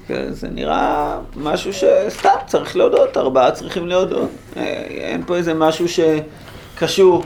כן, 0.08 0.32
זה 0.32 0.48
נראה 0.48 1.18
משהו 1.36 1.72
שסתם 1.74 2.30
צריך 2.46 2.76
להודות, 2.76 3.18
ארבעה 3.18 3.52
צריכים 3.52 3.88
להודות. 3.88 4.30
אה, 4.58 4.64
אין 4.90 5.24
פה 5.26 5.36
איזה 5.36 5.54
משהו 5.54 5.86
שקשור. 5.88 7.24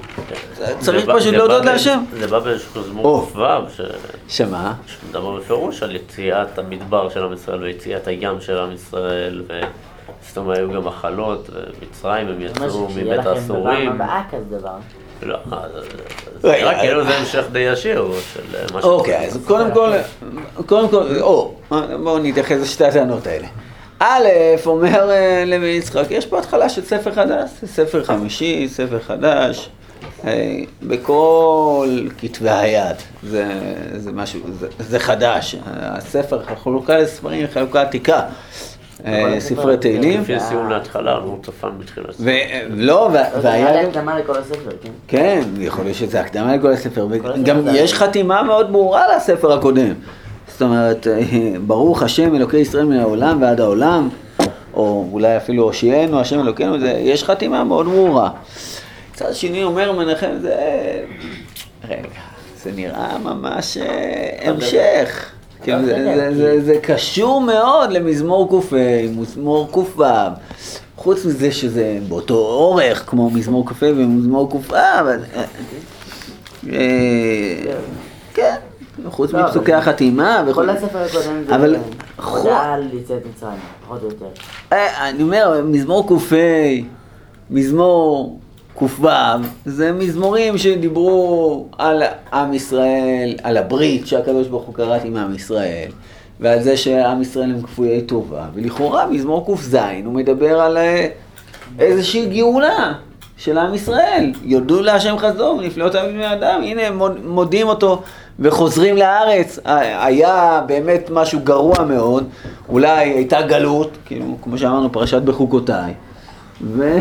צריך 0.80 1.10
פשוט 1.16 1.34
להודות 1.34 1.66
להשם. 1.66 2.04
זה 2.20 2.28
בא 2.28 2.40
באיזשהו 2.40 2.84
זמור 2.84 3.30
כ"ו, 3.34 3.44
שמה? 4.30 4.74
שמדבר 4.88 5.36
בפירוש 5.38 5.84
על 5.84 5.96
יציאת 5.96 6.60
המדבר 6.60 7.10
של 7.10 7.24
עם 7.24 7.34
ישראל 7.34 7.64
ויציאת 7.64 8.08
הים 8.08 8.42
של 8.42 8.58
עם 8.58 8.72
ישראל. 8.72 9.44
זאת 10.28 10.38
אומרת, 10.38 10.58
היו 10.58 10.72
גם 10.72 10.86
מחלות, 10.86 11.50
ומצרים 11.54 12.28
הם 12.28 12.42
יצאו 12.42 12.88
מבית 12.90 13.26
האסורים. 13.26 13.92
לא, 15.24 15.38
זה 16.42 16.52
נראה 16.52 16.80
כאילו 16.80 17.04
זה 17.04 17.18
המשך 17.18 17.46
די 17.52 17.60
ישיר 17.60 18.12
של 18.34 18.42
מה 18.74 18.80
שקורה. 18.80 18.96
אוקיי, 18.96 19.28
אז 19.28 19.40
קודם 19.48 19.72
כל, 19.74 19.92
קודם 20.66 20.90
כל, 20.90 21.04
או, 21.22 21.54
בואו 22.04 22.20
נתייחס 22.20 22.58
לשתי 22.62 22.86
הטענות 22.86 23.28
האלה. 23.28 23.48
א', 24.00 24.28
אומר 24.66 25.10
לוי 25.46 25.70
יצחק, 25.70 26.06
יש 26.10 26.26
פה 26.26 26.40
התחלה 26.40 26.70
של 26.70 26.82
ספר 26.82 27.12
חדש, 27.12 27.50
ספר 27.66 28.04
חמישי, 28.04 28.68
ספר 28.70 29.00
חדש, 29.00 29.70
בכל 30.84 32.00
כתבי 32.18 32.50
היד, 32.50 32.96
זה, 33.24 33.46
זה 33.98 34.12
משהו, 34.12 34.40
זה, 34.60 34.68
זה 34.80 35.00
חדש, 35.00 35.56
הספר, 35.66 36.42
החלוקה 36.48 36.98
לספרים 36.98 37.40
היא 37.40 37.48
חלוקה 37.54 37.82
עתיקה. 37.82 38.22
ספרי 39.40 39.78
תהילים. 39.78 40.22
לפי 40.22 40.40
סיום 40.40 40.70
להתחלה, 40.70 41.16
הוא 41.16 41.38
צפן 41.44 41.70
בתחילת 41.80 42.12
ספר. 42.12 42.24
לא, 42.70 43.10
והיה... 43.42 43.74
זה 43.74 43.88
הקדמה 43.88 44.20
לכל 44.20 44.38
הספר, 44.38 44.70
כן. 44.82 44.90
כן, 45.08 45.42
יכול 45.58 45.84
להיות 45.84 45.98
שזה 45.98 46.22
הקדמה 46.22 46.56
לכל 46.56 46.72
הספר, 46.72 47.08
וגם 47.10 47.62
יש 47.74 47.94
חתימה 47.94 48.44
מאוד 48.44 48.72
ברורה 48.72 49.16
לספר 49.16 49.54
הקודם. 49.54 49.94
זאת 50.48 50.62
אומרת, 50.62 51.08
ברוך 51.68 52.04
השם 52.04 52.36
אלוקי 52.36 52.58
ישראל 52.58 52.86
מן 52.86 53.00
העולם 53.00 53.42
ועד 53.42 53.62
העולם, 53.62 54.10
או 54.74 55.08
אולי 55.12 55.38
אפילו 55.38 55.64
הושיענו 55.64 56.20
השם 56.20 56.40
אלוקינו, 56.40 56.76
יש 56.86 57.24
חתימה 57.24 57.64
מאוד 57.64 57.86
ברורה. 57.86 58.30
מצד 59.14 59.34
שני 59.34 59.64
אומר 59.64 59.92
מנחם, 59.92 60.32
זה... 60.42 60.56
רגע, 61.90 62.20
זה 62.64 62.72
נראה 62.76 63.18
ממש 63.18 63.78
המשך. 64.42 65.32
כן, 65.64 65.86
זה, 65.86 66.14
זה, 66.16 66.36
זה, 66.36 66.62
זה 66.66 66.80
קשור 66.82 67.42
מאוד 67.42 67.92
למזמור 67.92 68.62
ק"ה, 68.62 68.76
מזמור 69.16 69.72
ק"ו. 69.72 70.04
חוץ 70.96 71.26
מזה 71.26 71.52
שזה 71.52 71.98
באותו 72.08 72.36
אורך 72.36 73.04
כמו 73.08 73.30
מזמור 73.30 73.70
ק"ה 73.70 73.86
ומזמור 73.86 74.50
ק"ו, 74.52 74.76
אבל... 75.00 75.20
כן, 78.34 78.56
חוץ 79.10 79.34
מפסוקי 79.34 79.74
החתימה. 79.74 80.44
כל 80.54 80.70
הספר 80.70 81.00
הקודם 81.00 81.44
זה 81.48 81.78
הודעה 82.24 82.74
על 82.74 82.88
יציאת 82.94 83.26
מצרים, 83.36 83.60
פחות 83.86 84.04
או 84.04 84.08
יותר. 84.08 84.26
אני 84.72 85.24
אומר, 85.24 85.62
מזמור 85.66 86.08
ק"ה, 86.08 86.36
מזמור 87.50 88.40
ק"ו, 88.76 89.08
זה 89.66 89.92
מזמורים 89.92 90.58
שדיברו 90.58 91.66
על 91.78 92.04
עם 92.34 92.54
ישראל, 92.54 93.36
על 93.44 93.58
הברית 93.58 94.08
שהקדוש 94.08 94.48
ברוך 94.48 94.64
הוא 94.64 94.76
קראת 94.76 95.04
עם 95.04 95.18
עם 95.18 95.36
ישראל, 95.36 95.90
ועל 96.40 96.62
זה 96.62 96.78
שעם 96.78 97.22
ישראל 97.22 97.52
הם 97.52 97.62
כפויי 97.62 98.02
טובה, 98.02 98.46
ולכאורה 98.54 99.08
מזמור 99.08 99.46
ק"ז 99.46 99.78
הוא 100.06 100.14
מדבר 100.14 100.62
על 100.62 100.78
איזושהי 101.80 102.26
גאולה 102.26 102.94
של 103.38 103.58
עם 103.58 103.74
ישראל. 103.74 104.32
יודו 104.44 104.82
להשם 104.82 105.18
חסדו 105.18 105.56
ונפלאות 105.60 105.96
אביב 105.96 106.12
בני 106.12 106.34
אדם, 106.34 106.62
הנה 106.64 106.82
מודים 107.24 107.68
אותו 107.68 108.02
וחוזרים 108.40 108.98
לארץ. 108.98 109.60
היה 109.66 110.62
באמת 110.66 111.10
משהו 111.14 111.40
גרוע 111.44 111.84
מאוד, 111.84 112.30
אולי 112.70 113.10
הייתה 113.10 113.42
גלות, 113.42 113.98
כאילו, 114.06 114.38
כמו 114.42 114.58
שאמרנו, 114.58 114.92
פרשת 114.92 115.22
בחוקותיי. 115.22 115.94
ו... 116.64 116.98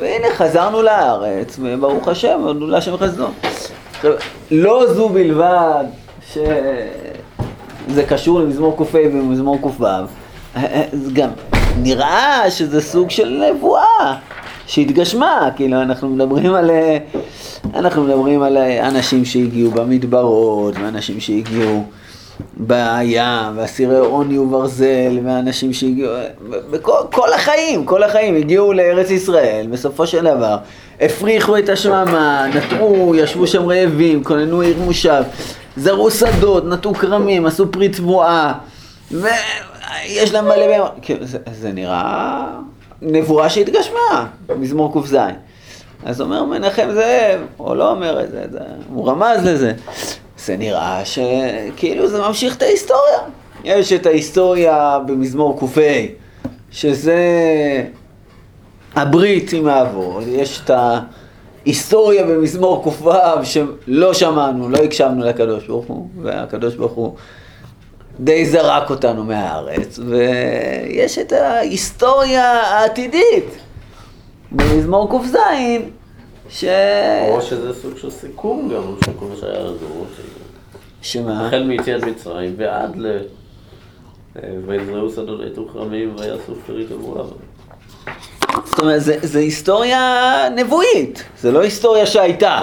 והנה 0.00 0.26
חזרנו 0.34 0.82
לארץ, 0.82 1.58
וברוך 1.62 2.08
השם, 2.08 2.40
הודו 2.42 2.66
להשם 2.66 2.96
חסדו. 2.96 3.26
עכשיו, 3.96 4.12
לא 4.50 4.94
זו 4.94 5.08
בלבד 5.08 5.84
שזה 6.32 8.02
קשור 8.08 8.40
למזמור 8.40 8.76
ק"ה 8.76 8.98
ומזמור 9.12 9.58
ק"ו, 9.62 9.84
זה 10.92 11.12
גם 11.12 11.28
נראה 11.82 12.50
שזה 12.50 12.80
סוג 12.80 13.10
של 13.10 13.44
נבואה 13.50 14.16
שהתגשמה, 14.66 15.48
כאילו 15.56 15.82
אנחנו 15.82 16.08
מדברים 16.08 16.54
על, 16.54 16.70
אנחנו 17.74 18.04
מדברים 18.04 18.42
על 18.42 18.56
אנשים 18.82 19.24
שהגיעו 19.24 19.70
במדברות, 19.70 20.74
ואנשים 20.82 21.20
שהגיעו 21.20 21.84
בים, 22.56 23.56
ואסירי 23.56 23.98
עוני 23.98 24.38
וברזל, 24.38 25.18
ואנשים 25.24 25.72
שהגיעו, 25.72 26.12
בכל, 26.70 26.92
כל 27.12 27.32
החיים, 27.32 27.84
כל 27.84 28.02
החיים 28.02 28.36
הגיעו 28.36 28.72
לארץ 28.72 29.10
ישראל, 29.10 29.66
בסופו 29.70 30.06
של 30.06 30.24
דבר 30.24 30.56
הפריחו 31.00 31.58
את 31.58 31.68
השממה, 31.68 32.46
נטעו, 32.54 33.14
ישבו 33.14 33.46
שם 33.46 33.66
רעבים, 33.66 34.24
כוננו 34.24 34.60
עיר 34.60 34.78
מושב, 34.78 35.22
זרעו 35.76 36.10
שדות, 36.10 36.64
נטעו 36.64 36.94
כרמים, 36.94 37.46
עשו 37.46 37.72
פרי 37.72 37.88
תבואה, 37.88 38.52
ויש 39.10 40.32
להם 40.32 40.44
מלא 40.44 40.66
בהם, 40.66 40.82
כאילו, 41.02 41.26
זה, 41.26 41.38
זה 41.60 41.72
נראה 41.72 42.46
נבואה 43.02 43.50
שהתגשמה, 43.50 44.26
מזמור 44.56 45.02
ק"ז. 45.02 45.16
אז 46.04 46.20
אומר 46.20 46.44
מנחם 46.44 46.88
זאב, 46.94 47.40
או 47.58 47.74
לא 47.74 47.90
אומר 47.90 48.24
את 48.24 48.30
זה, 48.30 48.44
זה 48.50 48.58
הוא 48.94 49.08
רמז 49.08 49.46
לזה. 49.46 49.72
זה 50.44 50.56
נראה 50.56 51.02
שכאילו 51.04 52.08
זה 52.08 52.20
ממשיך 52.20 52.56
את 52.56 52.62
ההיסטוריה. 52.62 53.18
יש 53.64 53.92
את 53.92 54.06
ההיסטוריה 54.06 54.98
במזמור 55.06 55.60
ק"ה, 55.60 55.80
שזה 56.70 57.18
הברית 58.94 59.52
עם 59.52 59.68
האבות, 59.68 60.24
יש 60.28 60.60
את 60.64 60.70
ההיסטוריה 60.70 62.24
במזמור 62.24 62.84
ק"ו 62.84 63.10
שלא 63.42 64.14
שמענו, 64.14 64.68
לא 64.68 64.78
הקשבנו 64.78 65.24
לקדוש 65.24 65.66
ברוך 65.66 65.86
הוא, 65.86 66.08
והקדוש 66.22 66.74
ברוך 66.74 66.92
הוא 66.92 67.14
די 68.20 68.46
זרק 68.46 68.90
אותנו 68.90 69.24
מהארץ, 69.24 69.98
ויש 69.98 71.18
את 71.18 71.32
ההיסטוריה 71.32 72.44
העתידית 72.44 73.56
במזמור 74.52 75.22
ק"ז 75.22 75.36
ש... 76.50 76.64
או 77.28 77.42
שזה 77.42 77.74
סוג 77.82 77.98
של 77.98 78.10
סיכום 78.10 78.70
גם 78.74 78.82
של 79.04 79.12
כל 79.18 79.26
מה 79.26 79.36
שהיה 79.40 79.60
לנו. 79.60 80.04
שמה? 81.02 81.46
החל 81.46 81.62
מיציאת 81.62 82.04
מצרים 82.04 82.54
ועד 82.58 82.96
ל... 82.96 83.18
ויזרעו 84.66 85.10
שדות 85.10 85.40
יתו 85.46 85.68
כרמים 85.72 86.14
ויעשו 86.18 86.54
פרית 86.66 86.92
אמורה. 86.92 87.24
זאת 88.64 88.78
אומרת, 88.78 89.02
זה, 89.02 89.16
זה 89.22 89.38
היסטוריה 89.38 90.42
נבואית, 90.56 91.24
זה 91.40 91.52
לא 91.52 91.62
היסטוריה 91.62 92.06
שהייתה. 92.06 92.60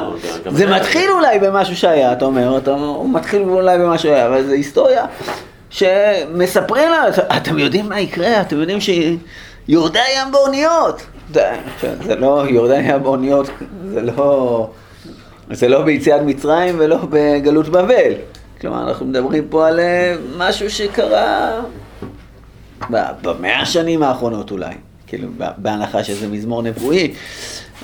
זה 0.50 0.68
מתחיל 0.68 1.12
אולי 1.12 1.40
במשהו 1.40 1.76
שהיה, 1.76 2.14
אתה 2.14 2.26
אומר, 2.26 2.58
אתה, 2.58 2.72
הוא 2.72 3.10
מתחיל 3.10 3.42
אולי 3.42 3.78
במשהו 3.78 4.10
שהיה, 4.10 4.28
אבל 4.28 4.44
זה 4.44 4.54
היסטוריה 4.54 5.06
שמספרים 5.70 6.90
לנו, 6.92 7.08
אתם 7.38 7.60
יודעים 7.60 7.90
מה 7.90 8.00
יקרה, 8.00 8.42
אתם 8.42 8.60
יודעים 8.60 8.78
שיורדי 8.82 10.00
הים 10.00 10.32
באוניות. 10.32 11.02
זה, 11.34 11.56
זה 12.06 12.16
לא, 12.16 12.46
יורדי 12.50 12.76
הים 12.76 13.04
באוניות, 13.04 13.50
זה 13.90 14.02
לא, 14.02 14.70
זה 15.52 15.68
לא 15.68 15.82
ביציאת 15.82 16.22
מצרים 16.22 16.76
ולא 16.80 16.98
בגלות 17.10 17.70
בבל. 17.70 18.14
כלומר, 18.62 18.90
אנחנו 18.90 19.06
מדברים 19.06 19.48
פה 19.50 19.68
על 19.68 19.80
משהו 20.38 20.70
שקרה 20.70 21.60
במאה 23.22 23.62
השנים 23.62 24.04
האחרונות 24.04 24.52
אולי. 24.52 24.74
כאילו, 25.08 25.28
בהנחה 25.58 26.04
שזה 26.04 26.28
מזמור 26.28 26.64
נבואי, 26.64 27.14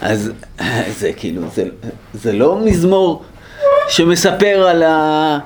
אז 0.02 0.32
זה 1.00 1.14
כאילו, 1.14 1.42
זה, 1.54 1.64
זה 2.14 2.34
לא 2.34 2.60
מזמור 2.66 3.24
שמספר 3.90 4.68
על, 4.68 4.84
ה, 4.84 5.40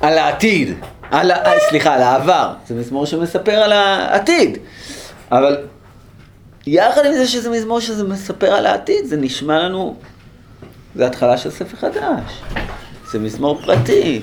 על 0.00 0.18
העתיד, 0.18 0.74
על, 1.10 1.30
ה, 1.30 1.36
סליחה, 1.68 1.94
על 1.94 2.02
העבר, 2.02 2.52
זה 2.68 2.74
מזמור 2.74 3.06
שמספר 3.06 3.52
על 3.52 3.72
העתיד, 3.72 4.58
אבל 5.32 5.56
יחד 6.66 7.06
עם 7.06 7.12
זה 7.12 7.26
שזה 7.26 7.50
מזמור 7.50 7.80
שזה 7.80 8.04
מספר 8.04 8.52
על 8.52 8.66
העתיד, 8.66 9.04
זה 9.04 9.16
נשמע 9.16 9.58
לנו, 9.58 9.96
זה 10.94 11.06
התחלה 11.06 11.38
של 11.38 11.50
ספר 11.50 11.76
חדש, 11.76 12.42
זה 13.12 13.18
מזמור 13.18 13.60
פרטי, 13.62 14.20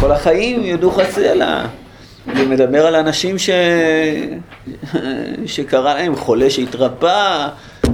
כל 0.00 0.12
החיים 0.12 0.64
יודו 0.64 0.90
חצי 0.90 1.28
על 1.28 1.42
ה... 1.42 1.66
זה 2.36 2.44
מדבר 2.46 2.86
על 2.86 2.94
אנשים 2.94 3.38
ש... 3.38 3.50
שקרה 5.46 5.94
להם 5.94 6.16
חולה 6.16 6.50
שהתרפא, 6.50 7.48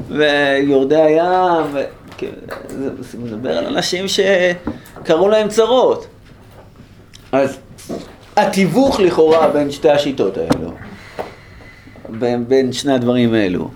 ויורדי 0.08 0.96
הים, 0.96 1.64
ו... 1.72 1.84
כן, 2.16 2.30
זה 3.00 3.18
מדבר 3.18 3.58
על 3.58 3.66
אנשים 3.66 4.04
שקראו 4.08 5.28
להם 5.28 5.48
צרות. 5.48 6.06
אז 7.32 7.58
התיווך 8.36 9.00
לכאורה 9.00 9.48
בין 9.48 9.70
שתי 9.70 9.90
השיטות 9.90 10.36
האלו, 10.36 10.72
בין, 12.18 12.44
בין 12.48 12.72
שני 12.72 12.92
הדברים 12.92 13.34
האלו, 13.34 13.68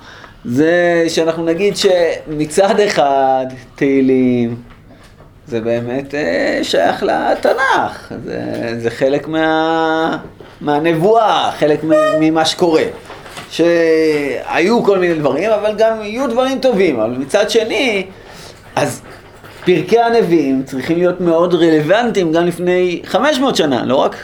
זה 0.45 1.05
שאנחנו 1.09 1.45
נגיד 1.45 1.75
שמצד 1.77 2.81
אחד 2.81 3.47
תהילים 3.75 4.57
זה 5.49 5.61
באמת 5.61 6.15
אה, 6.15 6.61
שייך 6.63 7.03
לתנ"ך, 7.03 8.13
זה, 8.25 8.41
זה 8.79 8.91
חלק 8.91 9.29
מה, 9.29 10.19
מהנבואה, 10.61 11.51
חלק 11.59 11.81
ממה 12.21 12.45
שקורה. 12.45 12.83
שהיו 13.51 14.85
כל 14.85 14.99
מיני 14.99 15.15
דברים, 15.15 15.51
אבל 15.51 15.75
גם 15.79 16.03
יהיו 16.03 16.31
דברים 16.31 16.59
טובים. 16.59 17.01
אבל 17.01 17.11
מצד 17.11 17.51
שני, 17.51 18.07
אז 18.77 19.03
פרקי 19.65 20.01
הנביאים 20.01 20.63
צריכים 20.63 20.99
להיות 20.99 21.21
מאוד 21.21 21.55
רלוונטיים 21.55 22.33
גם 22.33 22.47
לפני 22.47 23.03
500 23.05 23.57
שנה, 23.57 23.85
לא 23.85 23.97
רק 23.97 24.17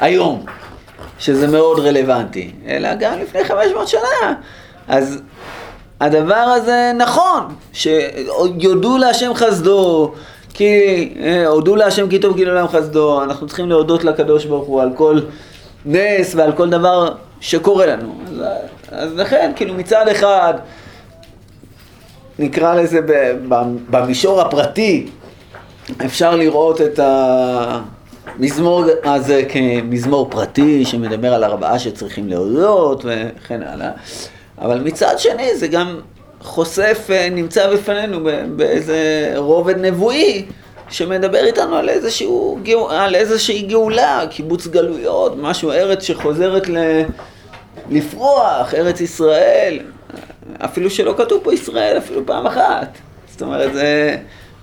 היום, 0.00 0.44
שזה 1.18 1.46
מאוד 1.46 1.80
רלוונטי, 1.80 2.52
אלא 2.68 2.94
גם 2.94 3.18
לפני 3.18 3.44
500 3.44 3.88
שנה. 3.88 4.34
אז 4.88 5.22
הדבר 6.00 6.34
הזה 6.34 6.92
נכון, 6.96 7.54
שיודו 7.72 8.98
להשם 8.98 9.34
חסדו, 9.34 10.12
כי 10.54 11.12
אה, 11.22 11.46
הודו 11.46 11.76
להשם 11.76 12.08
כי 12.08 12.18
טוב 12.18 12.36
כי 12.36 12.44
לעולם 12.44 12.68
חסדו, 12.68 13.22
אנחנו 13.22 13.46
צריכים 13.46 13.68
להודות 13.68 14.04
לקדוש 14.04 14.44
ברוך 14.44 14.66
הוא 14.66 14.82
על 14.82 14.90
כל 14.94 15.20
נס 15.86 16.34
ועל 16.34 16.52
כל 16.52 16.70
דבר 16.70 17.14
שקורה 17.40 17.86
לנו. 17.86 18.14
אז, 18.26 18.42
אז 18.90 19.14
לכן, 19.14 19.52
כאילו 19.56 19.74
מצד 19.74 20.08
אחד, 20.08 20.54
נקרא 22.38 22.74
לזה 22.74 23.00
במישור 23.90 24.40
הפרטי, 24.40 25.06
אפשר 26.04 26.36
לראות 26.36 26.80
את 26.80 27.00
המזמור 28.26 28.84
הזה 29.04 29.42
כמזמור 29.48 30.30
פרטי 30.30 30.84
שמדבר 30.84 31.34
על 31.34 31.44
ארבעה 31.44 31.78
שצריכים 31.78 32.28
להודות 32.28 33.04
וכן 33.04 33.62
הלאה, 33.62 33.90
אבל 34.58 34.80
מצד 34.80 35.14
שני 35.18 35.56
זה 35.56 35.68
גם 35.68 36.00
חושף, 36.40 37.06
אה, 37.10 37.28
נמצא 37.30 37.72
בפנינו 37.72 38.28
באיזה 38.56 39.32
רובד 39.36 39.76
נבואי 39.78 40.44
שמדבר 40.88 41.44
איתנו 41.44 41.76
על, 41.76 41.88
איזשהו, 41.88 42.58
על 42.90 43.14
איזושהי 43.14 43.62
גאולה, 43.62 44.24
קיבוץ 44.30 44.66
גלויות, 44.66 45.32
משהו, 45.38 45.70
ארץ 45.70 46.02
שחוזרת 46.02 46.68
ל, 46.68 47.02
לפרוח, 47.90 48.74
ארץ 48.74 49.00
ישראל, 49.00 49.80
אפילו 50.64 50.90
שלא 50.90 51.14
כתוב 51.16 51.40
פה 51.44 51.54
ישראל 51.54 51.98
אפילו 51.98 52.26
פעם 52.26 52.46
אחת. 52.46 52.98
זאת 53.30 53.42
אומרת, 53.42 53.72
זה, 53.72 54.16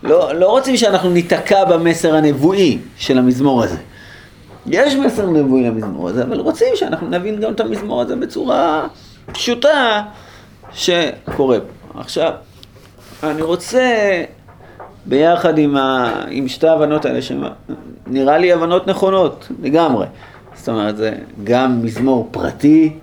לא, 0.04 0.36
לא 0.36 0.50
רוצים 0.50 0.78
שאנחנו 0.78 1.10
ניתקע 1.10 1.66
במסר 1.66 2.16
הנבואי 2.16 2.78
של 2.98 3.18
המזמור 3.18 3.64
הזה. 3.64 3.78
יש 4.66 4.96
מסר 4.96 5.30
נבואי 5.30 5.64
למזמור 5.64 6.10
הזה, 6.10 6.24
אבל 6.24 6.40
רוצים 6.40 6.68
שאנחנו 6.76 7.10
נבין 7.10 7.40
גם 7.40 7.54
את 7.54 7.60
המזמור 7.60 8.02
הזה 8.02 8.16
בצורה 8.16 8.88
פשוטה 9.32 10.04
שקורה. 10.74 11.58
עכשיו, 11.96 12.32
אני 13.24 13.42
רוצה 13.42 14.24
ביחד 15.06 15.58
עם, 15.58 15.78
ה, 15.78 16.14
עם 16.30 16.48
שתי 16.48 16.68
ההבנות 16.68 17.06
האלה, 17.06 17.20
שנראה 17.22 18.38
לי 18.38 18.54
הבנות 18.54 18.88
נכונות 18.88 19.48
לגמרי. 19.62 20.06
זאת 20.56 20.70
אומרת, 20.70 20.98
זה 20.98 21.14
גם 21.44 21.86
מזמור 21.86 22.28
פרטי, 22.32 22.94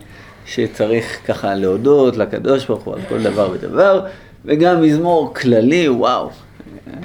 שצריך 0.47 1.19
ככה 1.27 1.55
להודות 1.55 2.17
לקדוש 2.17 2.67
ברוך 2.67 2.83
הוא 2.83 2.95
על 2.95 3.01
כל 3.09 3.23
דבר 3.23 3.49
ודבר, 3.53 4.07
וגם 4.45 4.83
מזמור 4.83 5.35
כללי, 5.35 5.89
וואו, 5.89 6.31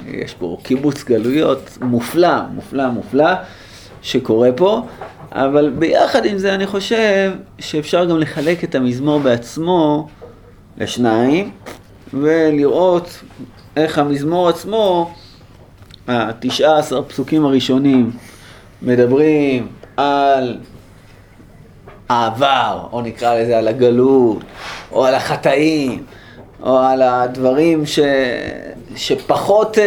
יש 0.06 0.34
פה 0.34 0.58
קיבוץ 0.62 1.04
גלויות 1.04 1.78
מופלא, 1.80 2.42
מופלא, 2.54 2.88
מופלא, 2.88 3.32
שקורה 4.02 4.52
פה, 4.56 4.82
אבל 5.32 5.70
ביחד 5.78 6.24
עם 6.24 6.38
זה 6.38 6.54
אני 6.54 6.66
חושב 6.66 7.32
שאפשר 7.58 8.04
גם 8.04 8.18
לחלק 8.18 8.64
את 8.64 8.74
המזמור 8.74 9.20
בעצמו 9.20 10.08
לשניים, 10.78 11.50
ולראות 12.14 13.22
איך 13.76 13.98
המזמור 13.98 14.48
עצמו, 14.48 15.14
התשעה 16.08 16.78
עשר 16.78 17.02
פסוקים 17.02 17.44
הראשונים, 17.44 18.10
מדברים 18.82 19.68
על 19.96 20.56
העבר, 22.08 22.86
או 22.92 23.00
נקרא 23.00 23.34
לזה 23.34 23.58
על 23.58 23.68
הגלות, 23.68 24.42
או 24.92 25.04
על 25.04 25.14
החטאים, 25.14 26.02
או 26.62 26.78
על 26.78 27.02
הדברים 27.02 27.86
ש... 27.86 27.98
שפחות 28.96 29.76
uh, 29.76 29.80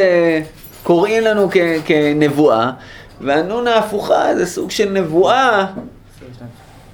קוראים 0.84 1.24
לנו 1.24 1.50
כ... 1.52 1.58
כנבואה, 1.86 2.72
והנון 3.22 3.68
ההפוכה 3.68 4.36
זה 4.36 4.46
סוג 4.46 4.72
של 4.72 4.90
נבואה. 4.90 5.66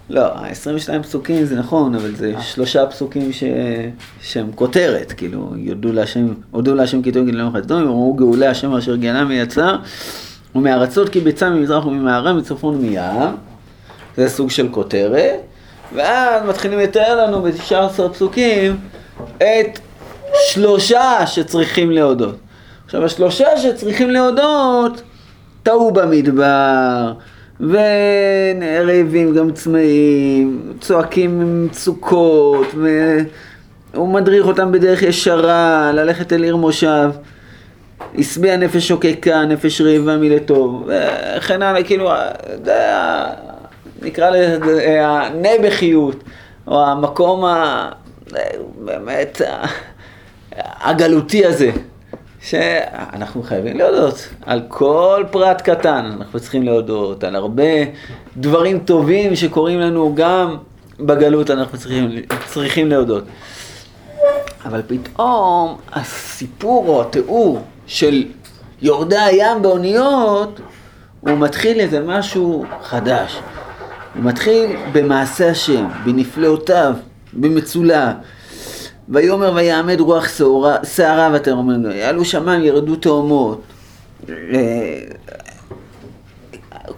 לא, 0.09 0.25
ה-22 0.25 1.03
פסוקים 1.03 1.45
זה 1.45 1.55
נכון, 1.55 1.95
אבל 1.95 2.15
זה 2.15 2.33
שלושה 2.41 2.85
פסוקים 2.85 3.33
ש... 3.33 3.43
שהם 4.21 4.51
כותרת, 4.55 5.11
כאילו, 5.11 5.53
יודו 5.55 5.91
להשם, 5.91 6.33
הודו 6.51 6.75
להשם 6.75 7.01
כי 7.01 7.11
טוב 7.11 7.27
גדלנו 7.27 7.51
חסדו, 7.51 7.79
אמרו 7.79 8.13
גאולי 8.13 8.47
השם 8.47 8.73
אשר 8.73 8.95
גאלם 8.95 9.27
ויצר, 9.29 9.75
ומארצות 10.55 11.09
כי 11.09 11.19
ביצה 11.19 11.49
ממזרח 11.49 11.85
וממערב, 11.85 12.37
מצפון 12.37 12.75
ומים, 12.75 12.99
זה 14.17 14.29
סוג 14.29 14.49
של 14.49 14.67
כותרת, 14.71 15.39
ואז 15.95 16.49
מתחילים 16.49 16.79
לתאר 16.79 17.25
לנו 17.25 17.41
ב-19 17.41 18.09
פסוקים 18.13 18.77
את 19.37 19.79
שלושה 20.33 21.27
שצריכים 21.27 21.91
להודות. 21.91 22.35
עכשיו, 22.85 23.05
השלושה 23.05 23.57
שצריכים 23.57 24.09
להודות, 24.09 25.01
טעו 25.63 25.91
במדבר, 25.91 27.13
ורעבים 27.59 29.35
גם 29.35 29.51
צמאים, 29.51 30.73
צועקים 30.79 31.65
מצוקות, 31.65 32.67
והוא 33.93 34.07
מדריך 34.07 34.45
אותם 34.45 34.71
בדרך 34.71 35.01
ישרה, 35.01 35.91
ללכת 35.93 36.33
אל 36.33 36.43
עיר 36.43 36.55
מושב. 36.55 37.09
השביע 38.17 38.57
נפש 38.57 38.87
שוקקה, 38.87 39.45
נפש 39.45 39.81
רעבה 39.81 40.17
מלטוב, 40.17 40.89
וכן 41.37 41.61
הלאה, 41.61 41.83
כאילו, 41.83 42.11
זה 42.65 42.81
נקרא 44.01 44.29
לזה 44.29 44.97
הנבחיות, 45.01 46.23
או 46.67 46.85
המקום 46.85 47.45
ה... 47.45 47.89
באמת 48.75 49.41
הגלותי 50.57 51.45
הזה. 51.45 51.71
שאנחנו 52.41 53.43
חייבים 53.43 53.77
להודות 53.77 54.27
על 54.45 54.61
כל 54.67 55.23
פרט 55.31 55.61
קטן, 55.61 56.11
אנחנו 56.17 56.39
צריכים 56.39 56.63
להודות 56.63 57.23
על 57.23 57.35
הרבה 57.35 57.63
דברים 58.37 58.79
טובים 58.79 59.35
שקורים 59.35 59.79
לנו 59.79 60.15
גם 60.15 60.57
בגלות, 60.99 61.51
אנחנו 61.51 61.77
צריכים, 61.77 62.09
צריכים 62.47 62.89
להודות. 62.89 63.23
אבל 64.65 64.81
פתאום 64.87 65.77
הסיפור 65.93 66.87
או 66.87 67.01
התיאור 67.01 67.61
של 67.87 68.23
יורדי 68.81 69.17
הים 69.17 69.61
באוניות, 69.61 70.59
הוא 71.21 71.37
מתחיל 71.37 71.79
איזה 71.79 71.99
משהו 71.99 72.65
חדש. 72.81 73.39
הוא 74.15 74.23
מתחיל 74.23 74.75
במעשה 74.91 75.49
השם, 75.49 75.87
בנפלאותיו, 76.05 76.93
במצולה. 77.35 78.13
ויאמר 79.09 79.53
ויעמד 79.55 79.99
רוח 79.99 80.25
שערה 80.83 81.29
ותרומנו, 81.33 81.91
יעלו 81.91 82.25
שמיים 82.25 82.63
ירדו 82.63 82.95
תאומות. 82.95 83.61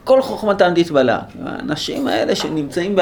כל 0.03 0.21
חוכמתם 0.21 0.73
תתבלע. 0.75 1.19
האנשים 1.45 2.07
האלה 2.07 2.35
שנמצאים 2.35 2.95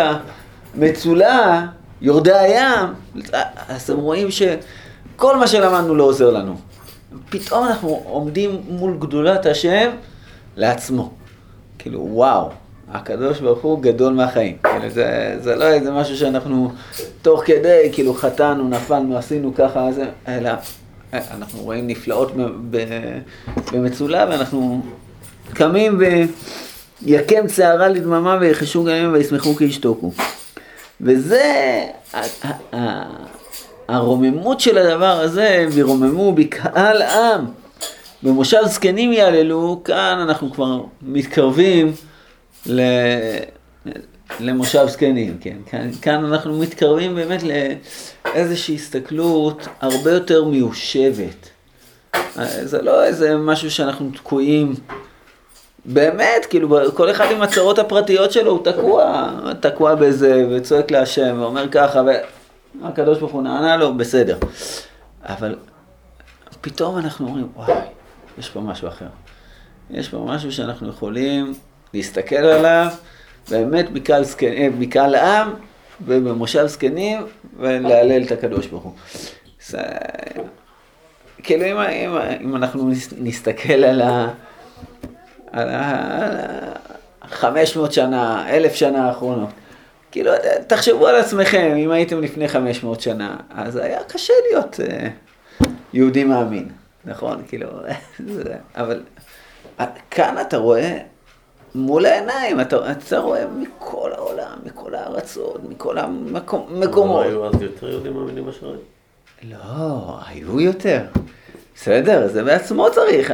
במצולה, 0.76 1.66
יורדי 2.02 2.34
הים, 2.34 2.88
אז 3.70 3.90
הם 3.90 3.98
רואים 3.98 4.28
שכל 4.32 5.38
מה 5.38 5.48
שלמדנו 5.48 5.96
לא 5.96 6.04
עוזר 6.04 6.30
לנו. 6.30 6.56
פתאום 7.30 7.68
אנחנו 7.68 8.02
עומדים 8.06 8.62
מול 8.70 8.98
גדולת 9.00 9.46
השם 9.46 9.90
לעצמו. 10.58 11.12
כאילו, 11.80 12.08
וואו, 12.12 12.50
הקדוש 12.92 13.40
ברוך 13.40 13.62
הוא 13.62 13.82
גדול 13.82 14.14
מהחיים. 14.14 14.58
כאילו 14.64 14.90
זה, 14.90 15.38
זה 15.42 15.56
לא 15.56 15.66
איזה 15.66 15.92
משהו 15.92 16.18
שאנחנו 16.18 16.72
תוך 17.22 17.44
כדי, 17.46 17.90
כאילו 17.94 18.14
חטאנו, 18.14 18.70
נפלנו, 18.70 19.18
עשינו 19.18 19.56
ככה, 19.56 19.92
זה, 19.92 20.06
אלא 20.28 20.50
אנחנו 21.14 21.62
רואים 21.62 21.88
נפלאות 21.88 22.32
במצולה 23.72 24.26
ואנחנו 24.30 24.82
קמים 25.54 26.02
ויקם 27.02 27.48
צערה 27.48 27.88
לדממה 27.88 28.38
ויחשו 28.42 28.84
גלים 28.84 29.14
וישמחו 29.14 29.56
כי 29.56 29.64
ישתוקו. 29.64 30.12
וזה 31.02 31.84
הרוממות 33.88 34.60
של 34.60 34.78
הדבר 34.78 35.20
הזה, 35.20 35.68
וירוממו 35.72 36.34
בקהל 36.34 37.02
עם. 37.02 37.46
במושב 38.24 38.62
זקנים 38.66 39.14
יעללו, 39.14 39.82
כאן 39.84 40.18
אנחנו 40.22 40.52
כבר 40.52 40.82
מתקרבים 41.02 41.94
ל... 42.68 42.82
למושב 44.40 44.86
זקנים, 44.88 45.38
כן. 45.42 45.58
כאן, 45.66 45.92
כאן 46.02 46.26
אנחנו 46.26 46.60
מתקרבים 46.60 47.16
באמת 47.16 47.44
לאיזושהי 47.44 48.76
הסתכלות 48.76 49.68
הרבה 49.82 50.12
יותר 50.12 50.44
מיושבת. 50.44 51.50
זה 52.64 52.82
לא 52.82 53.04
איזה 53.04 53.38
משהו 53.38 53.72
שאנחנו 53.72 54.10
תקועים, 54.16 54.74
באמת, 55.86 56.46
כאילו, 56.50 56.78
כל 56.94 57.12
אחד 57.12 57.32
עם 57.32 57.42
הצרות 57.42 57.80
הפרטיות 57.80 58.32
שלו 58.32 58.52
הוא 58.52 58.64
תקוע, 58.64 59.32
תקוע 59.60 59.96
בזה, 59.96 60.48
וצועק 60.52 60.92
להשם, 60.92 61.38
ואומר 61.40 61.70
ככה, 61.72 62.02
והקדוש 62.82 63.20
ברוך 63.20 63.32
הוא 63.32 63.42
נענה 63.42 63.78
לו, 63.78 63.98
בסדר. 63.98 64.38
אבל 65.24 65.56
פתאום 66.62 66.98
אנחנו 66.98 67.28
אומרים, 67.28 67.48
וואי, 67.56 67.74
יש 68.38 68.50
פה 68.50 68.60
משהו 68.60 68.88
אחר. 68.88 69.08
יש 69.90 70.10
פה 70.10 70.26
משהו 70.28 70.52
שאנחנו 70.52 70.90
יכולים 70.90 71.54
להסתכל 71.96 72.36
עליו, 72.36 72.88
באמת 73.50 73.92
מקהל, 73.92 74.24
אה, 74.44 74.68
מקהל 74.78 75.16
עם 75.16 75.54
ובמושב 76.06 76.66
זקנים, 76.66 77.26
ולהלל 77.60 78.24
את 78.24 78.32
הקדוש 78.32 78.68
ברוך 78.68 78.84
הוא. 78.84 78.94
זה... 79.68 79.82
כאילו 81.44 81.66
אם, 81.66 81.78
אם, 81.78 82.18
אם 82.42 82.56
אנחנו 82.56 82.92
נסתכל 83.18 83.84
על 83.84 84.02
ה... 84.02 84.30
על 85.52 85.70
ה-500 85.70 87.92
שנה, 87.92 88.50
אלף 88.50 88.76
שנה 88.76 89.08
האחרונות, 89.08 89.50
כאילו, 90.12 90.32
תחשבו 90.68 91.08
על 91.08 91.16
עצמכם, 91.16 91.74
אם 91.78 91.92
הייתם 91.92 92.22
לפני 92.22 92.48
500 92.48 93.02
שנה, 93.02 93.36
אז 93.50 93.76
היה 93.76 94.04
קשה 94.04 94.34
להיות 94.50 94.80
uh, 94.80 95.66
יהודי 95.94 96.24
מאמין. 96.24 96.70
נכון? 97.06 97.44
כאילו, 97.48 97.68
אבל 98.76 99.04
כאן 100.12 100.36
אתה 100.42 100.58
רואה 100.58 100.98
מול 101.76 102.06
העיניים, 102.06 102.62
אתה, 102.62 102.92
אתה 102.92 103.18
רואה 103.18 103.46
מכל 103.58 104.12
העולם, 104.14 104.58
מכל 104.64 104.96
הארצות, 104.96 105.60
מכל 105.70 105.98
המקומות. 105.98 107.26
היו 107.26 107.46
אז 107.46 107.62
יותר 107.62 107.90
יהודים 107.90 108.14
מאמינים 108.14 108.46
מאשר 108.46 108.74
לא, 109.44 110.18
היו 110.28 110.60
יותר. 110.60 111.02
בסדר, 111.76 112.28
זה 112.28 112.44
בעצמו 112.44 112.92
צריך, 112.92 113.32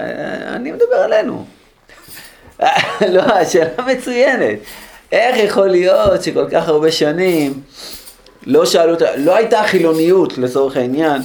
אני 0.47 0.71
מדבר 0.71 0.95
עלינו. 0.95 1.45
לא, 3.13 3.21
השאלה 3.21 3.69
מצוינת. 3.87 4.59
איך 5.11 5.37
יכול 5.37 5.67
להיות 5.67 6.23
שכל 6.23 6.49
כך 6.51 6.67
הרבה 6.67 6.91
שנים 6.91 7.61
לא 8.45 8.65
שאלו 8.65 8.93
אותה, 8.93 9.17
לא 9.17 9.35
הייתה 9.35 9.63
חילוניות 9.63 10.37
לצורך 10.37 10.77
העניין, 10.77 11.21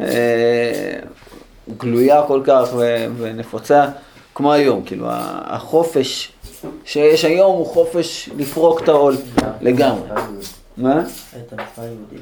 אה, 0.00 0.98
גלויה 1.78 2.22
כל 2.26 2.40
כך 2.44 2.68
ונפוצה 3.16 3.86
כמו 4.34 4.52
היום, 4.52 4.84
כאילו 4.84 5.06
החופש 5.10 6.33
שיש 6.84 7.24
היום 7.24 7.56
הוא 7.56 7.66
חופש 7.66 8.30
לפרוק 8.36 8.82
את 8.82 8.88
העול 8.88 9.16
לגמרי. 9.60 10.08
מה? 10.76 11.00
את 11.00 11.52
המספר 11.52 11.82
יהודי. 11.82 12.16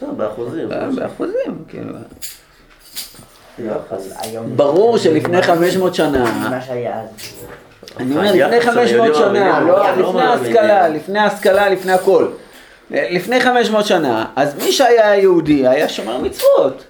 טוב, 0.00 0.18
באחוזים. 0.18 0.68
באחוזים, 0.94 1.64
כאילו. 1.68 1.94
ברור 4.56 4.98
שלפני 4.98 5.42
500 5.42 5.94
שנה, 5.94 6.48
מה 6.50 6.60
שהיה 6.60 7.00
אז. 7.00 7.08
אני 7.96 8.16
אומר 8.16 8.32
לפני 8.32 8.60
500 8.60 9.14
שנה, 9.14 9.60
לא, 9.60 9.90
לפני 9.90 10.22
ההשכלה, 10.22 10.88
לפני 10.88 11.18
ההשכלה, 11.18 11.68
לפני 11.68 11.92
הכל. 11.92 12.28
לפני 12.90 13.40
500 13.40 13.86
שנה, 13.86 14.24
אז 14.36 14.54
מי 14.64 14.72
שהיה 14.72 15.16
יהודי 15.16 15.68
היה 15.68 15.88
שומר 15.88 16.18
מצוות. 16.18 16.84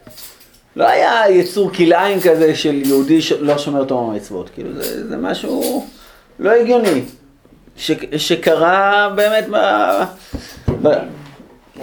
לא 0.76 0.88
היה 0.88 1.30
יצור 1.30 1.72
כלאיים 1.72 2.20
כזה 2.20 2.54
של 2.54 2.82
יהודי 2.86 3.22
שלא 3.22 3.58
שומר 3.58 3.84
תורה 3.84 4.02
ומצוות, 4.02 4.50
כאילו 4.54 4.70
זה, 4.74 5.08
זה 5.08 5.16
משהו 5.16 5.86
לא 6.38 6.50
הגיוני, 6.50 7.02
ש, 7.76 7.92
שקרה 8.16 9.12
באמת. 9.14 9.46
ב 10.82 10.88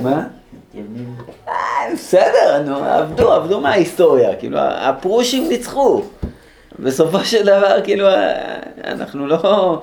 מה? 0.01 0.23
אה, 1.47 1.53
בסדר, 1.93 2.61
נו, 2.65 2.75
עבדו, 2.75 3.31
עבדו 3.31 3.61
מההיסטוריה, 3.61 4.35
כאילו 4.35 4.57
הפרושים 4.59 5.49
ניצחו. 5.49 6.03
בסופו 6.79 7.19
של 7.19 7.45
דבר, 7.45 7.81
כאילו, 7.83 8.07
אנחנו 8.83 9.27
לא, 9.27 9.81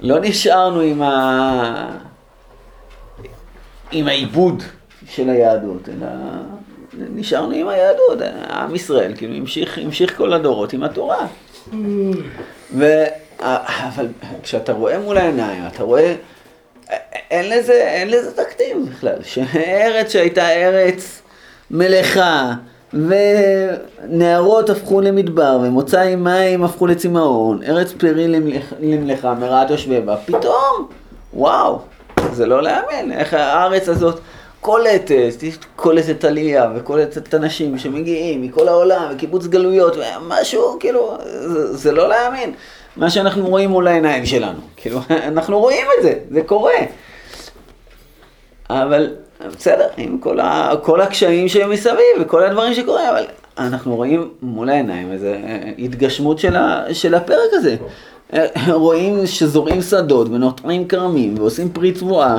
לא 0.00 0.20
נשארנו 0.20 0.80
עם, 0.80 1.02
ה... 1.02 1.90
עם 3.92 4.08
העיבוד 4.08 4.62
של 5.10 5.30
היהדות, 5.30 5.88
אלא 5.88 6.08
נשארנו 6.92 7.52
עם 7.54 7.68
היהדות, 7.68 8.18
עם 8.50 8.74
ישראל, 8.74 9.12
כאילו 9.16 9.34
המשיך, 9.34 9.78
המשיך 9.78 10.16
כל 10.16 10.32
הדורות 10.32 10.72
עם 10.72 10.82
התורה. 10.82 11.26
ו... 12.74 13.04
אבל 13.40 14.06
כשאתה 14.42 14.72
רואה 14.72 14.98
מול 14.98 15.18
העיניים, 15.18 15.62
אתה 15.66 15.82
רואה, 15.82 16.14
אין 17.30 17.50
לזה, 17.50 17.72
אין 17.72 18.10
לזה 18.10 18.30
תקדים 18.32 18.86
בכלל, 18.86 19.22
שארץ 19.22 20.12
שהייתה 20.12 20.48
ארץ 20.48 21.22
מלאכה, 21.70 22.52
ונערות 22.92 24.70
הפכו 24.70 25.00
למדבר, 25.00 25.58
ומוצא 25.62 26.00
עם 26.00 26.24
מים 26.24 26.64
הפכו 26.64 26.86
לצמאון, 26.86 27.62
ארץ 27.62 27.92
פרי 27.92 28.28
למלאכה, 28.80 29.34
מרעת 29.34 29.70
יושבי 29.70 30.00
בה, 30.00 30.16
פתאום, 30.16 30.88
וואו, 31.34 31.78
זה 32.32 32.46
לא 32.46 32.62
להאמין, 32.62 33.12
איך 33.12 33.34
הארץ 33.34 33.88
הזאת... 33.88 34.20
קולטת, 34.60 35.14
קולטת 35.76 36.24
עלייה 36.24 36.70
וקולטת 36.76 37.28
את 37.28 37.34
הנשים 37.34 37.78
שמגיעים 37.78 38.42
מכל 38.42 38.68
העולם 38.68 39.02
וקיבוץ 39.14 39.46
גלויות 39.46 39.96
משהו, 40.28 40.76
כאילו, 40.80 41.16
זה, 41.24 41.76
זה 41.76 41.92
לא 41.92 42.08
להאמין. 42.08 42.52
מה 42.98 43.10
שאנחנו 43.10 43.46
רואים 43.46 43.70
מול 43.70 43.88
העיניים 43.88 44.26
שלנו. 44.26 44.58
כאילו, 44.76 45.00
אנחנו 45.30 45.58
רואים 45.58 45.86
את 45.98 46.02
זה, 46.02 46.14
זה 46.30 46.42
קורה. 46.42 46.72
אבל 48.70 49.14
בסדר, 49.56 49.86
עם 49.96 50.18
כל, 50.18 50.40
ה, 50.40 50.72
כל 50.82 51.00
הקשיים 51.00 51.48
שמסביב 51.48 52.16
וכל 52.20 52.42
הדברים 52.44 52.74
שקורים, 52.74 53.08
אבל 53.10 53.24
אנחנו 53.58 53.96
רואים 53.96 54.30
מול 54.42 54.70
העיניים 54.70 55.12
איזו 55.12 55.28
התגשמות 55.78 56.38
של, 56.38 56.56
ה, 56.56 56.84
של 56.92 57.14
הפרק 57.14 57.50
הזה. 57.52 57.76
רואים 58.72 59.26
שזורעים 59.26 59.82
שדות 59.82 60.28
ונוטעים 60.28 60.88
כרמים 60.88 61.34
ועושים 61.38 61.72
פרי 61.72 61.92
תבואה. 61.92 62.38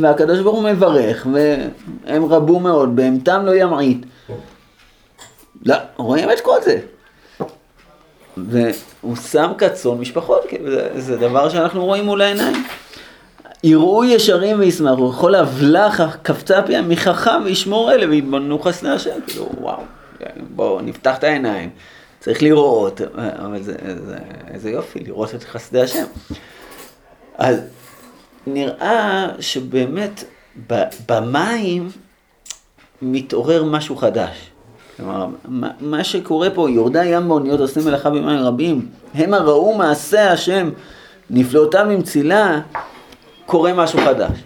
והקדוש 0.00 0.38
ברוך 0.40 0.56
הוא 0.56 0.64
מברך, 0.64 1.26
והם 1.32 2.24
רבו 2.24 2.60
מאוד, 2.60 2.96
בהמתם 2.96 3.42
לא 3.46 3.54
ימעיט. 3.54 4.06
לא, 5.66 5.76
רואים 5.96 6.30
את 6.30 6.40
כל 6.40 6.56
זה. 6.64 6.78
והוא 8.36 9.16
שם 9.16 9.52
כצאן 9.58 9.90
משפחות, 9.90 10.44
זה, 10.64 11.00
זה 11.00 11.16
דבר 11.16 11.48
שאנחנו 11.48 11.84
רואים 11.84 12.04
מול 12.04 12.22
העיניים. 12.22 12.64
יראו 13.64 14.04
ישרים 14.04 14.58
וישמחו, 14.58 15.12
כל 15.12 15.34
אבלך 15.34 16.02
קפצה 16.22 16.62
פיה 16.62 16.82
מחכם 16.82 17.42
וישמור 17.44 17.92
אלה 17.92 18.08
ויתבוננו 18.08 18.58
חסדי 18.58 18.88
השם, 18.88 19.18
כאילו 19.26 19.50
וואו, 19.60 19.82
בואו 20.50 20.80
נפתח 20.80 21.18
את 21.18 21.24
העיניים, 21.24 21.70
צריך 22.20 22.42
לראות, 22.42 23.00
אבל 23.14 23.62
זה, 23.62 23.74
זה, 24.06 24.16
איזה 24.48 24.70
יופי, 24.70 24.98
לראות 25.00 25.34
את 25.34 25.44
חסדי 25.44 25.80
השם. 25.80 26.04
אז 27.38 27.60
נראה 28.46 29.28
שבאמת 29.40 30.24
במים 31.08 31.88
מתעורר 33.02 33.64
משהו 33.64 33.96
חדש. 33.96 34.50
כלומר, 34.96 35.26
מה 35.80 36.04
שקורה 36.04 36.50
פה, 36.50 36.70
יורדי 36.70 36.98
הים 36.98 37.28
באוניות 37.28 37.60
עושים 37.60 37.84
מלאכה 37.84 38.10
במים 38.10 38.38
רבים, 38.38 38.86
המה 39.14 39.38
ראו 39.38 39.74
מעשה 39.74 40.32
השם, 40.32 40.70
נפלאותיו 41.30 41.86
ממצילה, 41.88 42.60
קורה 43.46 43.72
משהו 43.72 43.98
חדש. 44.04 44.38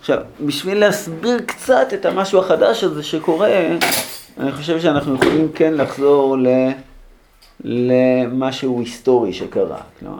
עכשיו, 0.00 0.18
בשביל 0.40 0.78
להסביר 0.78 1.40
קצת 1.46 1.86
את 1.94 2.06
המשהו 2.06 2.40
החדש 2.40 2.84
הזה 2.84 3.02
שקורה, 3.02 3.50
אני 4.40 4.52
חושב 4.52 4.80
שאנחנו 4.80 5.14
יכולים 5.14 5.48
כן 5.54 5.74
לחזור 5.74 6.38
ל... 6.38 6.48
למשהו 7.64 8.80
היסטורי 8.80 9.32
שקרה. 9.32 9.78
כלומר, 10.00 10.18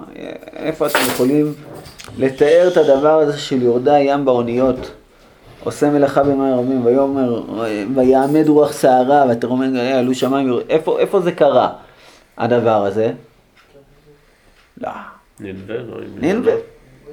איפה 0.56 0.86
אתם 0.86 0.98
יכולים 1.06 1.54
לתאר 2.18 2.68
את 2.72 2.76
הדבר 2.76 3.18
הזה 3.18 3.38
של 3.38 3.62
יורדי 3.62 3.90
הים 3.90 4.24
באוניות, 4.24 4.90
עושה 5.64 5.90
מלאכה 5.90 6.22
במים 6.22 6.54
רבים, 6.54 6.86
ויאמר, 6.86 7.42
ויעמד 7.94 8.48
רוח 8.48 8.72
סערה, 8.72 9.24
ותרומם 9.30 9.70
גלי 9.74 9.92
עלו 9.92 10.14
שמיים, 10.14 10.58
איפה, 10.68 10.98
איפה 10.98 11.20
זה 11.20 11.32
קרה, 11.32 11.68
הדבר 12.38 12.86
הזה? 12.86 13.12
לא. 14.80 14.88
ננבה, 15.40 15.74
לא 15.74 15.96
נינווה. 16.20 16.52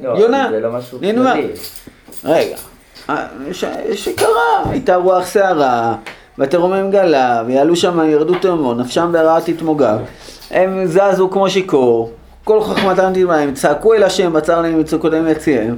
לא, 0.04 0.10
יונה, 0.10 0.50
לא 0.52 0.70
נינווה. 1.02 1.34
כללי. 1.34 1.48
רגע, 2.24 2.56
אה, 3.10 3.28
ש- 3.52 3.66
שקרה, 3.94 4.30
הייתה 4.70 4.96
רוח 4.96 5.26
סערה, 5.26 5.96
ותרומם 6.40 6.92
גלה, 6.92 7.44
ויעלו 7.48 7.76
שם, 7.76 8.00
ירדו 8.10 8.34
תאומות, 8.40 8.78
נפשם 8.78 9.10
בהרעה 9.12 9.42
תתמוגג. 9.42 9.98
הם 10.52 10.86
זזו 10.86 11.30
כמו 11.30 11.50
שיכור, 11.50 12.12
כל 12.44 12.62
חוכמתם 12.62 13.12
תלמד, 13.14 13.38
הם 13.38 13.54
צעקו 13.54 13.94
אל 13.94 14.04
השם, 14.04 14.34
בצר 14.34 14.62
להם 14.62 14.80
מצוקותיהם 14.80 15.28
יציאם, 15.28 15.76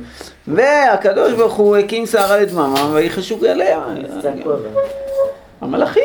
והקדוש 0.47 1.33
ברוך 1.33 1.53
הוא 1.53 1.77
הקים 1.77 2.05
סערה 2.05 2.37
לדממה, 2.37 2.89
ויחשו 2.93 3.37
גליה. 3.37 3.83
המלאכים. 5.61 6.03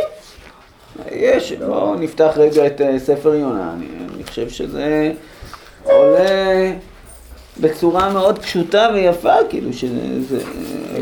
יש, 1.13 1.53
בואו 1.53 1.95
נפתח 1.95 2.33
רגע 2.37 2.67
את 2.67 2.81
אה, 2.81 2.99
ספר 2.99 3.35
יונה, 3.35 3.73
אני, 3.77 3.87
אני 4.15 4.25
חושב 4.25 4.49
שזה 4.49 5.13
עולה 5.85 6.73
בצורה 7.61 8.13
מאוד 8.13 8.39
פשוטה 8.39 8.89
ויפה, 8.95 9.35
כאילו 9.49 9.73
שזה... 9.73 10.01
זה, 10.29 10.39
אה, 10.95 11.01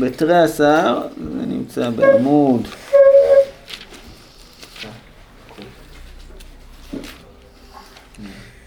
בתרי 0.00 0.38
עשר, 0.38 1.00
זה 1.16 1.46
נמצא 1.46 1.90
בעמוד. 1.90 2.68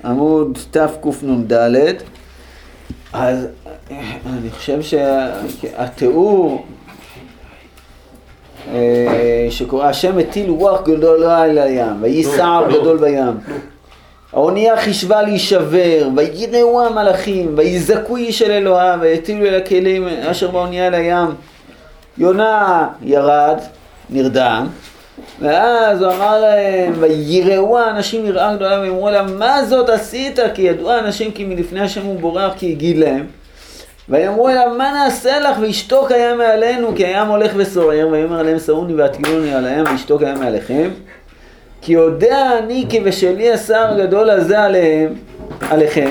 עמוד 0.06 0.58
תקנ"ד, 0.72 1.54
אז 3.14 3.48
אני 4.26 4.50
חושב 4.52 4.80
שהתיאור 4.82 6.66
אה, 8.74 9.48
שקורא 9.50 9.86
השם 9.86 10.18
הטיל 10.18 10.50
רוח 10.50 10.82
גדולה 10.82 11.42
על 11.42 11.58
הים, 11.58 12.02
ויהי 12.02 12.24
סער 12.24 12.72
גדול 12.72 12.98
בים. 12.98 13.38
האונייה 14.34 14.78
חישבה 14.78 15.22
להישבר, 15.22 16.08
ויראו 16.16 16.86
המלאכים, 16.86 17.54
ויזעקו 17.58 18.16
איש 18.16 18.42
אל 18.42 18.52
אלוהיו, 18.52 19.00
ויטילו 19.02 19.46
אל 19.46 19.56
הכלים 19.56 20.08
אשר 20.08 20.52
באונייה 20.52 20.88
אל 20.88 20.94
הים. 20.94 21.28
יונה 22.18 22.88
ירד, 23.02 23.58
נרדם, 24.10 24.68
ואז 25.42 26.02
הוא 26.02 26.14
אמר 26.14 26.40
להם, 26.42 26.94
ויראו 27.00 27.80
האנשים 27.80 28.26
יראה 28.26 28.56
גדולה, 28.56 28.82
ואמרו 28.82 29.10
להם, 29.10 29.40
מה 29.40 29.66
זאת 29.66 29.90
עשית? 29.90 30.40
כי 30.54 30.62
ידעו 30.62 30.92
האנשים 30.92 31.32
כי 31.32 31.44
מלפני 31.44 31.82
השם 31.82 32.06
הוא 32.06 32.20
בורח, 32.20 32.54
כי 32.58 32.72
הגיד 32.72 32.98
להם. 32.98 33.26
ויאמרו 34.10 34.50
אליו, 34.50 34.72
מה 34.78 34.92
נעשה 34.92 35.40
לך? 35.40 35.58
וישתוק 35.60 36.12
הים 36.12 36.38
מעלינו, 36.38 36.96
כי 36.96 37.06
הים 37.06 37.28
הולך 37.28 37.52
וסוער, 37.56 38.08
ויאמר 38.12 38.40
עליהם 38.40 38.60
שאוני 38.60 38.94
והטילוני 38.94 39.54
על 39.54 39.66
הים, 39.66 39.84
וישתוק 39.92 40.22
הים 40.22 40.40
מעליכם. 40.40 40.90
כי 41.82 41.94
יודע 41.94 42.58
אני 42.60 42.86
כי 42.90 43.00
בשלי 43.00 43.52
השר 43.52 43.88
הגדול 43.88 44.30
הזה 44.30 44.64
עליהם, 44.64 45.14
עליכם. 45.70 46.10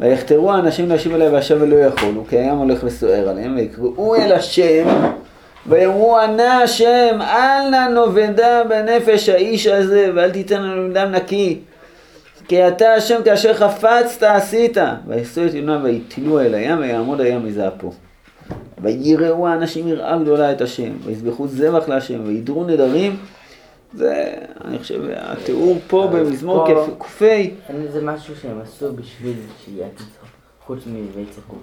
ויחתרו 0.00 0.52
האנשים 0.52 0.88
להשיב 0.88 1.14
אליי 1.14 1.28
וישב 1.28 1.58
ולא 1.60 1.76
יכולו, 1.76 2.24
כי 2.28 2.38
הים 2.38 2.58
הולך 2.58 2.78
וסוער 2.84 3.28
עליהם, 3.28 3.56
ויקראו 3.56 4.16
אל 4.16 4.32
השם, 4.32 4.84
ויאמרו 5.66 6.18
ענה 6.18 6.62
השם, 6.62 7.18
אל 7.20 7.70
נא 7.70 7.88
נאבדה 7.88 8.64
בנפש 8.64 9.28
האיש 9.28 9.66
הזה, 9.66 10.10
ואל 10.14 10.30
תיתן 10.30 10.62
לנו 10.62 10.92
דם 10.92 11.10
נקי. 11.10 11.58
כי 12.48 12.68
אתה 12.68 12.94
השם 12.94 13.20
כאשר 13.24 13.54
חפצת 13.54 14.22
עשית. 14.22 14.76
ויעשו 15.06 15.46
את 15.46 15.54
יונה 15.54 15.80
ויטילו 15.82 16.40
אל 16.40 16.54
הים 16.54 16.78
ויעמוד 16.78 17.20
הים 17.20 17.46
מזעפו. 17.46 17.92
ויראו 18.82 19.48
האנשים 19.48 19.88
יראה 19.88 20.18
גדולה 20.18 20.52
את 20.52 20.60
השם, 20.60 20.92
ויזבחו 21.04 21.48
זבח 21.48 21.88
להשם, 21.88 22.20
וידרו 22.24 22.64
נדרים. 22.64 23.16
זה, 23.94 24.24
אני 24.64 24.78
חושב, 24.78 25.02
התיאור 25.16 25.78
פה 25.86 26.08
במזמור 26.12 26.66
פה- 26.66 26.86
ק"ה, 27.18 27.24
אין 27.24 27.82
איזה 27.82 28.02
משהו 28.02 28.34
שהם 28.42 28.60
עשו 28.62 28.92
בשביל 28.92 29.36
שיהיה 29.64 29.86
חוץ 30.66 30.78
מ"ויצחקו". 30.86 31.56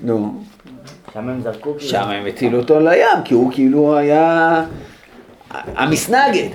נו, 0.00 0.34
שם 1.12 1.28
הם 1.28 1.40
זרקו 1.42 1.74
כאילו. 1.74 1.90
שם 1.90 2.08
הם 2.08 2.26
הטילו 2.26 2.58
אותו 2.58 2.80
לים, 2.80 3.22
כי 3.24 3.34
הוא 3.34 3.52
כאילו 3.52 3.96
היה 3.96 4.64
המסנגד. 5.50 6.48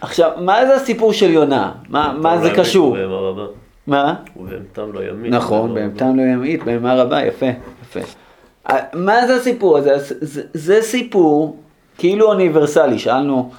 עכשיו, 0.00 0.30
מה 0.36 0.66
זה 0.66 0.74
הסיפור 0.74 1.12
של 1.12 1.30
יונה? 1.30 1.72
מה, 1.88 2.14
מה 2.18 2.38
זה 2.38 2.50
קשור? 2.50 2.96
מה? 3.86 4.14
ובהמתם 4.36 4.92
לא 4.92 5.00
ימית. 5.04 5.32
נכון, 5.32 5.74
בהמתם 5.74 6.16
לא 6.16 6.22
ימעיט, 6.22 6.62
בהמה 6.62 6.94
רבה, 6.94 7.26
יפה, 7.26 7.46
יפה. 7.82 8.00
אה, 8.70 8.78
מה 8.92 9.26
זה 9.26 9.36
הסיפור 9.36 9.78
הזה? 9.78 9.98
זה, 9.98 10.42
זה 10.54 10.82
סיפור 10.82 11.56
כאילו 11.98 12.26
אוניברסלי, 12.26 12.98
שאלנו 12.98 13.50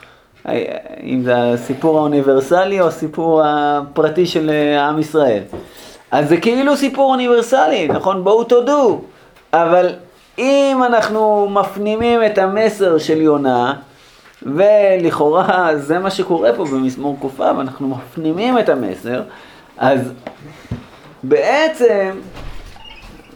אה, 0.48 0.78
אם 1.04 1.22
זה 1.24 1.54
הסיפור 1.54 1.98
האוניברסלי 1.98 2.82
או 2.82 2.88
הסיפור 2.88 3.42
הפרטי 3.46 4.26
של 4.26 4.50
אה, 4.50 4.88
עם 4.88 5.00
ישראל. 5.00 5.44
אז 6.14 6.30
זה 6.30 6.38
כאילו 6.38 6.78
סיפור 6.78 7.12
אוניברסלי, 7.12 7.88
נכון? 7.88 8.24
בואו 8.24 8.44
תודו. 8.44 9.02
אבל 9.54 9.90
אם 10.38 10.82
אנחנו 10.86 11.50
מפנימים 11.50 12.26
את 12.26 12.38
המסר 12.38 12.98
של 12.98 13.22
יונה, 13.22 13.74
ולכאורה 14.44 15.70
זה 15.76 16.00
מה 16.00 16.12
שקורה 16.12 16.54
פה 16.54 16.66
במזמור 16.66 17.18
ק"ו, 17.22 17.44
אנחנו 17.44 17.88
מפנימים 17.88 18.60
את 18.60 18.70
המסר, 18.70 19.22
אז 19.78 20.12
בעצם 21.24 22.12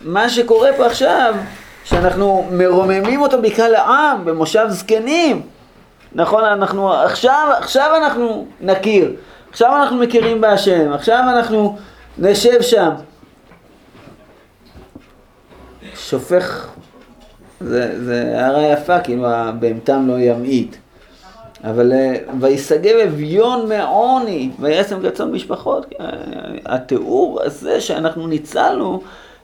מה 0.02 0.30
שקורה 0.30 0.70
פה 0.78 0.86
עכשיו, 0.86 1.36
שאנחנו 1.84 2.48
מרוממים 2.52 3.22
אותו 3.22 3.42
בקהל 3.42 3.76
העם, 3.76 4.26
במושב 4.26 4.66
זקנים, 4.70 5.42
נכון, 6.14 6.44
אנחנו, 6.44 6.94
עכשיו, 6.94 7.48
עכשיו 7.58 7.92
אנחנו 7.96 8.46
נכיר, 8.62 9.14
עכשיו 9.50 9.76
אנחנו 9.76 9.98
מכירים 9.98 10.42
בהשם, 10.42 10.94
עכשיו 10.94 11.24
אנחנו 11.30 11.78
נשב 12.20 12.62
שם. 12.62 12.90
שופך, 15.96 16.68
זה, 17.62 18.06
זה 18.06 18.40
הערה 18.40 18.74
יפה, 18.74 19.00
כאילו 19.00 19.28
הבהמתם 19.28 20.08
לא 20.08 20.20
ימעיט. 20.20 20.76
אבל 21.64 21.94
אה, 21.94 22.16
ויסגב 22.40 22.96
אביון 23.08 23.70
מעוני, 23.70 24.50
וישם 24.60 25.10
כצאן 25.10 25.32
משפחות. 25.32 25.86
התיאור 26.66 27.40
הזה 27.44 27.82
שאנחנו 27.82 28.28
ניצלנו, 28.28 29.02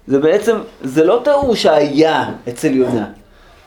זה 0.07 0.19
בעצם, 0.19 0.57
זה 0.83 1.03
לא 1.03 1.21
תיאור 1.23 1.55
שהיה 1.55 2.31
אצל 2.49 2.71
יונה. 2.71 3.05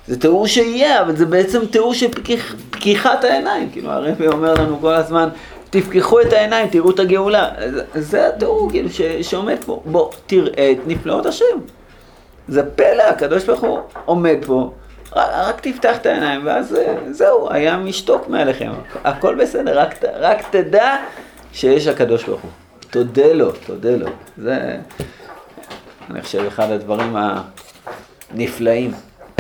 זה 0.09 0.21
תיאור 0.21 0.47
שיהיה, 0.47 1.03
אבל 1.03 1.16
זה 1.16 1.27
בעצם 1.27 1.66
תיאור 1.66 1.95
של 1.95 2.09
פקיח, 2.09 2.55
פקיחת 2.71 3.25
העיניים. 3.25 3.71
כאילו 3.71 3.90
הרבי 3.90 4.27
אומר 4.27 4.55
לנו 4.55 4.79
כל 4.81 4.95
הזמן, 4.95 5.29
תפקחו 5.81 6.21
את 6.21 6.33
העיניים, 6.33 6.69
תראו 6.69 6.91
את 6.91 6.99
הגאולה. 6.99 7.51
זה, 7.95 8.29
התיאור 8.29 8.71
כאילו 8.71 8.91
ש, 8.91 9.01
שעומד 9.01 9.57
פה. 9.67 9.83
בוא, 9.85 10.11
תראה 10.27 10.73
את 10.73 10.79
נפלאות 10.87 11.27
השם. 11.27 11.45
זה 12.49 12.71
פלא, 12.71 13.03
הקדוש 13.03 13.45
ברוך 13.45 13.61
הוא 13.61 13.79
עומד 14.05 14.37
פה, 14.47 14.73
רק, 15.17 15.31
רק 15.35 15.61
תפתח 15.61 15.97
את 15.97 16.07
העיניים, 16.07 16.41
ואז 16.45 16.75
אה, 16.75 16.95
זהו, 17.11 17.53
הים 17.53 17.87
ישתוק 17.87 18.29
מעליכם, 18.29 18.73
הכל 19.05 19.35
בסדר, 19.35 19.79
רק, 19.79 20.05
רק 20.05 20.39
תדע 20.51 20.97
שיש 21.53 21.87
הקדוש 21.87 22.25
ברוך 22.25 22.41
הוא. 22.41 22.51
תודה 22.91 23.33
לו, 23.33 23.53
תודה 23.67 23.97
לו. 23.97 24.07
זה, 24.39 24.77
אני 26.11 26.23
חושב, 26.23 26.45
אחד 26.47 26.71
הדברים 26.71 27.17
הנפלאים 28.33 28.93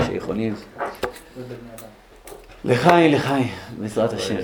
שיכולים. 0.06 0.54
לחי, 2.64 3.08
לחי, 3.12 3.42
בעזרת 3.78 4.12
השם. 4.12 4.36